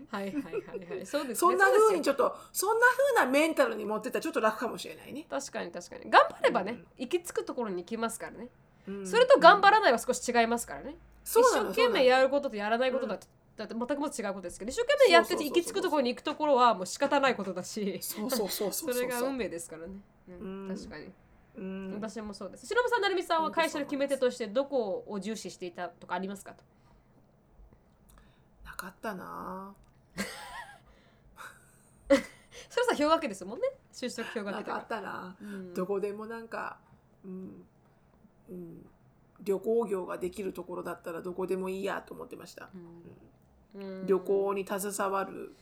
[0.09, 1.05] はいはいはいはい。
[1.05, 1.35] そうですね。
[1.35, 6.09] そんなそうにちょっとそんな風なメンタルに持ってったらちょっと楽かもしれないね、確かに確かに。
[6.09, 8.49] 頑張ればね、行き着くところに行きますからね、
[8.87, 9.07] うん。
[9.07, 13.27] それと頑張らないは少し違いますからね、そう一生懸命やることとやらないことだって、
[13.57, 19.93] だって全くも違うことですけど一生懸命やってて行き着くところに行くところはもう仕方ないことだしそうそうそうそれが運命ですからね、
[20.29, 21.09] うんうん確かに、
[21.57, 21.93] うん。
[21.93, 22.65] 私もそうです。
[22.67, 26.63] 忍さん成美さんは会社の決め手としてどこを重視していたとかありますかと。
[28.65, 29.73] なかったな。
[32.69, 33.69] それさ氷河期ですもんね。
[33.93, 34.77] 就職氷河なか期とか。
[34.79, 35.73] ったな、うん。
[35.73, 36.77] どこでもなんか、
[37.25, 37.65] うん
[38.49, 38.85] うん、
[39.43, 42.81] 旅行業ができるところだったらどこでもいいやと思ってました、うん
[44.05, 45.53] 旅行に携わる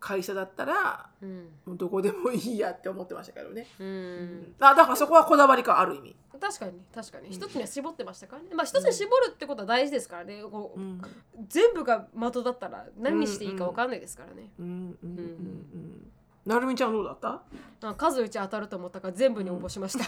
[0.00, 1.48] 会社だったらうん。
[1.64, 4.54] もうどこでもいいやって思ってましたけどね、うん。
[4.58, 7.30] あだからそこはこだわりかある意味、確かに確かに。
[7.30, 8.48] 一つには絞ってましたからね。
[8.52, 10.42] まあ一つに絞るってことは大事ですからね。
[10.42, 11.00] こううん
[11.48, 16.10] 全部が的だったら何にしていいか分かんないですからね、うんうんうんうん
[16.44, 17.40] なるみちゃんどうだった？
[17.82, 20.04] あ数打ち当たると思ったから全部に応募しました、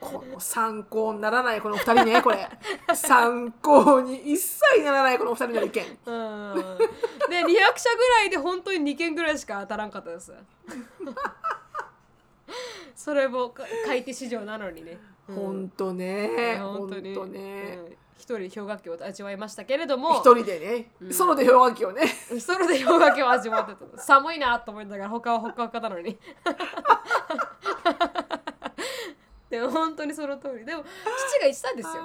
[0.00, 2.48] この参考にならないこの二人ねこれ。
[2.94, 5.84] 参考に一切ならないこの二人の意見。
[6.06, 6.54] うん。
[7.30, 7.46] で200
[7.76, 10.32] 社ぐらいで本当に2件ぐらいしか当たらんかったです。
[12.94, 14.98] それもか買い手市場なのにね、
[15.28, 15.34] うん。
[15.34, 17.14] ほんとねほん本当に。
[17.14, 17.78] とね。
[17.86, 17.96] うん。
[18.18, 20.14] 一人氷河期を味わいましたけれども。
[20.14, 20.58] 一人で
[21.00, 21.12] ね。
[21.12, 22.06] ソロで氷河期をね。
[22.40, 26.18] それで氷河期を味わってた寒いなと思いながら他はほかほかなのに
[29.48, 30.64] でも本当にその通り。
[30.64, 32.02] でも父が言ってたんですよ。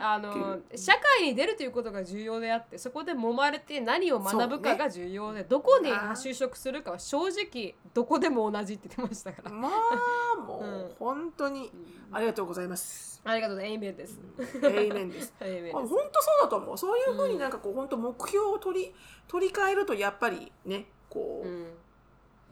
[0.00, 10.80] あの社会に出るということが重要であってそこで揉まれて何を学ぶかが重要で、どこに就職するかは正直どこでも同じって言ってましたから、まあもうん。
[10.86, 11.70] う本当に
[12.12, 13.20] ありがとうございます。
[13.24, 13.72] ありがとうございます。
[13.72, 14.20] エイメンです、
[14.62, 15.34] エイメンです。
[15.40, 16.00] エイメン本当そ
[16.40, 16.78] うだと思う。
[16.78, 18.94] そういうふうになんかこう本当目標を取り
[19.26, 21.66] 取り替えるとやっぱりねこう、うん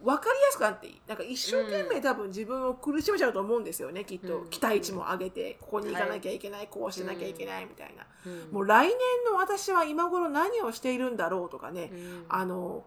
[0.05, 1.01] 分かりやすくなっていい。
[1.07, 8.53] なんか一生懸命多分自分を苦しめちゃうと思うんですよねきっと、うん期待値も上げてここに行かなきゃいけない、こうしなきゃいけないみたいな、うん。
[8.53, 8.97] もう来年
[9.31, 12.25] の私は今頃何をしているんだろうとかね、うん。
[12.29, 12.85] あの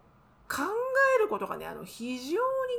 [0.48, 0.62] 考
[1.18, 2.38] えることがねあの非常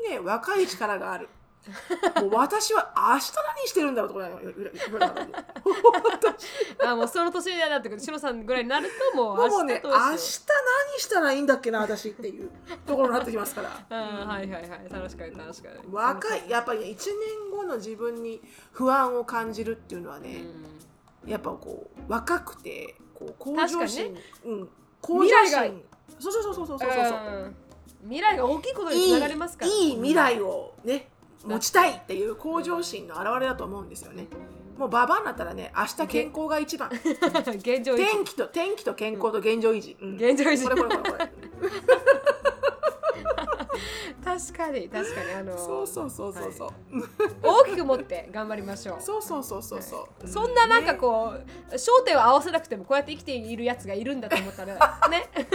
[0.09, 1.29] にね若い力がある
[2.23, 3.23] もう私は明日何
[3.67, 4.37] してるんだろうとかね
[6.85, 12.51] あもうその年になってくるしのさんぐらいになるともうもうねど明日何したらいいんだっけな私っていう
[12.87, 13.71] ところになってきますから。
[13.71, 14.87] ううんはいはいはい。
[14.91, 18.41] 楽しかった楽しかった若いやっぱりね1年後の自分に
[18.73, 20.45] 不安を感じるっていうのはうね、
[21.25, 21.29] ん。
[21.29, 24.69] やっぱこう若くてこう向上心、うん、
[25.01, 25.83] 向上未来心
[26.21, 27.03] そうそうそうそうそうそうそう。
[27.03, 27.07] う
[27.49, 27.57] ん。
[28.05, 29.71] 未来が大きいことにつながりますから。
[29.71, 31.09] いい未来をね
[31.47, 34.27] 持ちたいっていう向上心の表れだと思うんですよね。
[34.77, 36.91] もうババアになったらね明日健康が一番。
[36.91, 38.07] 現状維持。
[38.07, 40.15] 天気と天気と健康と現状維持、うん。
[40.17, 40.65] 現状維持。
[40.65, 41.31] これこれこれこれ。
[44.27, 45.33] 確かに確かに。
[45.33, 46.71] あのそうそうそうそうそう、
[47.43, 49.01] 大きく持って頑張りましょう。
[49.01, 51.33] そうそうそうそうそう、そんななんかこ
[51.71, 54.75] う焦点を合わせなくてもこうやって生きているやつがいるんだと思ったら
[55.09, 55.31] ね、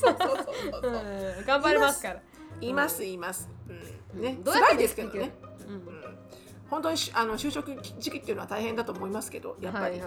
[0.00, 0.92] そうそうそうそうそう。
[1.38, 1.44] うん。
[1.44, 2.22] 頑張りますから。
[2.60, 4.38] いますいます、うん、ね。
[4.42, 5.32] どうやって辛いですけどね、
[6.70, 10.00] 本当にしあの就職時期っていうのは大変だと思いますけどやっぱり、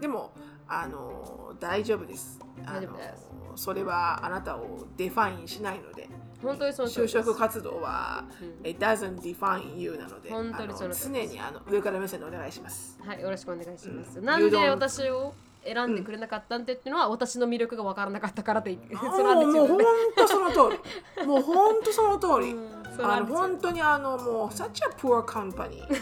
[0.00, 0.32] でも
[0.66, 2.38] あの大丈夫です。
[2.64, 3.28] あの大丈夫です。
[3.64, 6.08] それはあなたを define しないので。
[6.40, 8.70] 本当にその通就職活動は、うん。
[8.70, 12.96] It doesn't define you なので本当にその常にあの上から目線でお願いします。
[13.04, 14.24] はいよろしくお願いします、うん。
[14.24, 15.34] なんで私を
[15.64, 19.78] 選んでくれなかったんでっていうのは私の魅力が分からなかったからと言って それもうもう本
[20.16, 20.56] 当その通
[21.16, 21.24] り。
[21.26, 25.96] もう本当その通り、うんそあの本当にあのもう such a poor company ね。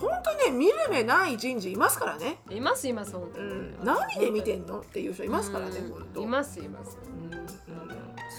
[0.00, 5.90] 本当ね見る目ない人事いますからね、いますいます本当うに、ん、何で見てんのっていう人いますからねうん。
[5.90, 6.22] 本当。
[6.22, 6.98] いますいます。
[7.06, 7.32] うん。
[7.32, 7.38] うん。
[7.38, 7.44] は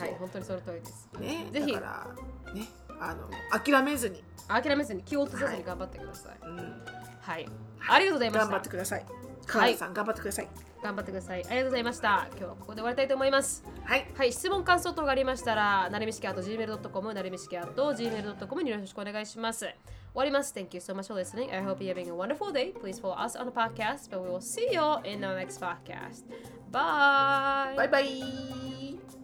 [0.08, 1.10] い本当にその通りです。
[1.20, 1.72] ねぜひ。
[1.72, 2.08] だか
[2.48, 2.68] らね
[3.00, 6.38] あの諦めずに、諦めずに気を落とさずに頑張ってください。
[6.42, 6.84] うん、
[7.22, 7.48] はい、
[7.90, 9.06] ありがとうございまし頑張たってください
[9.46, 10.48] 川田さん、頑張ってください
[10.82, 19.66] 頑張ってくださいありがとうございました今日はここで終わりたいと思いますはいはい、質問感想等がありましたら、なるみしき at gmail.com、なるみしき at gmail.com によろしくお願いします。
[20.14, 20.54] 終わります。
[20.54, 21.52] Thank you so much for listening.
[21.52, 22.72] I hope you're having a wonderful day.
[22.72, 26.24] Please follow us on the podcast, but we will see you in our next podcast.
[26.72, 27.76] Bye!
[27.76, 29.23] バイバイ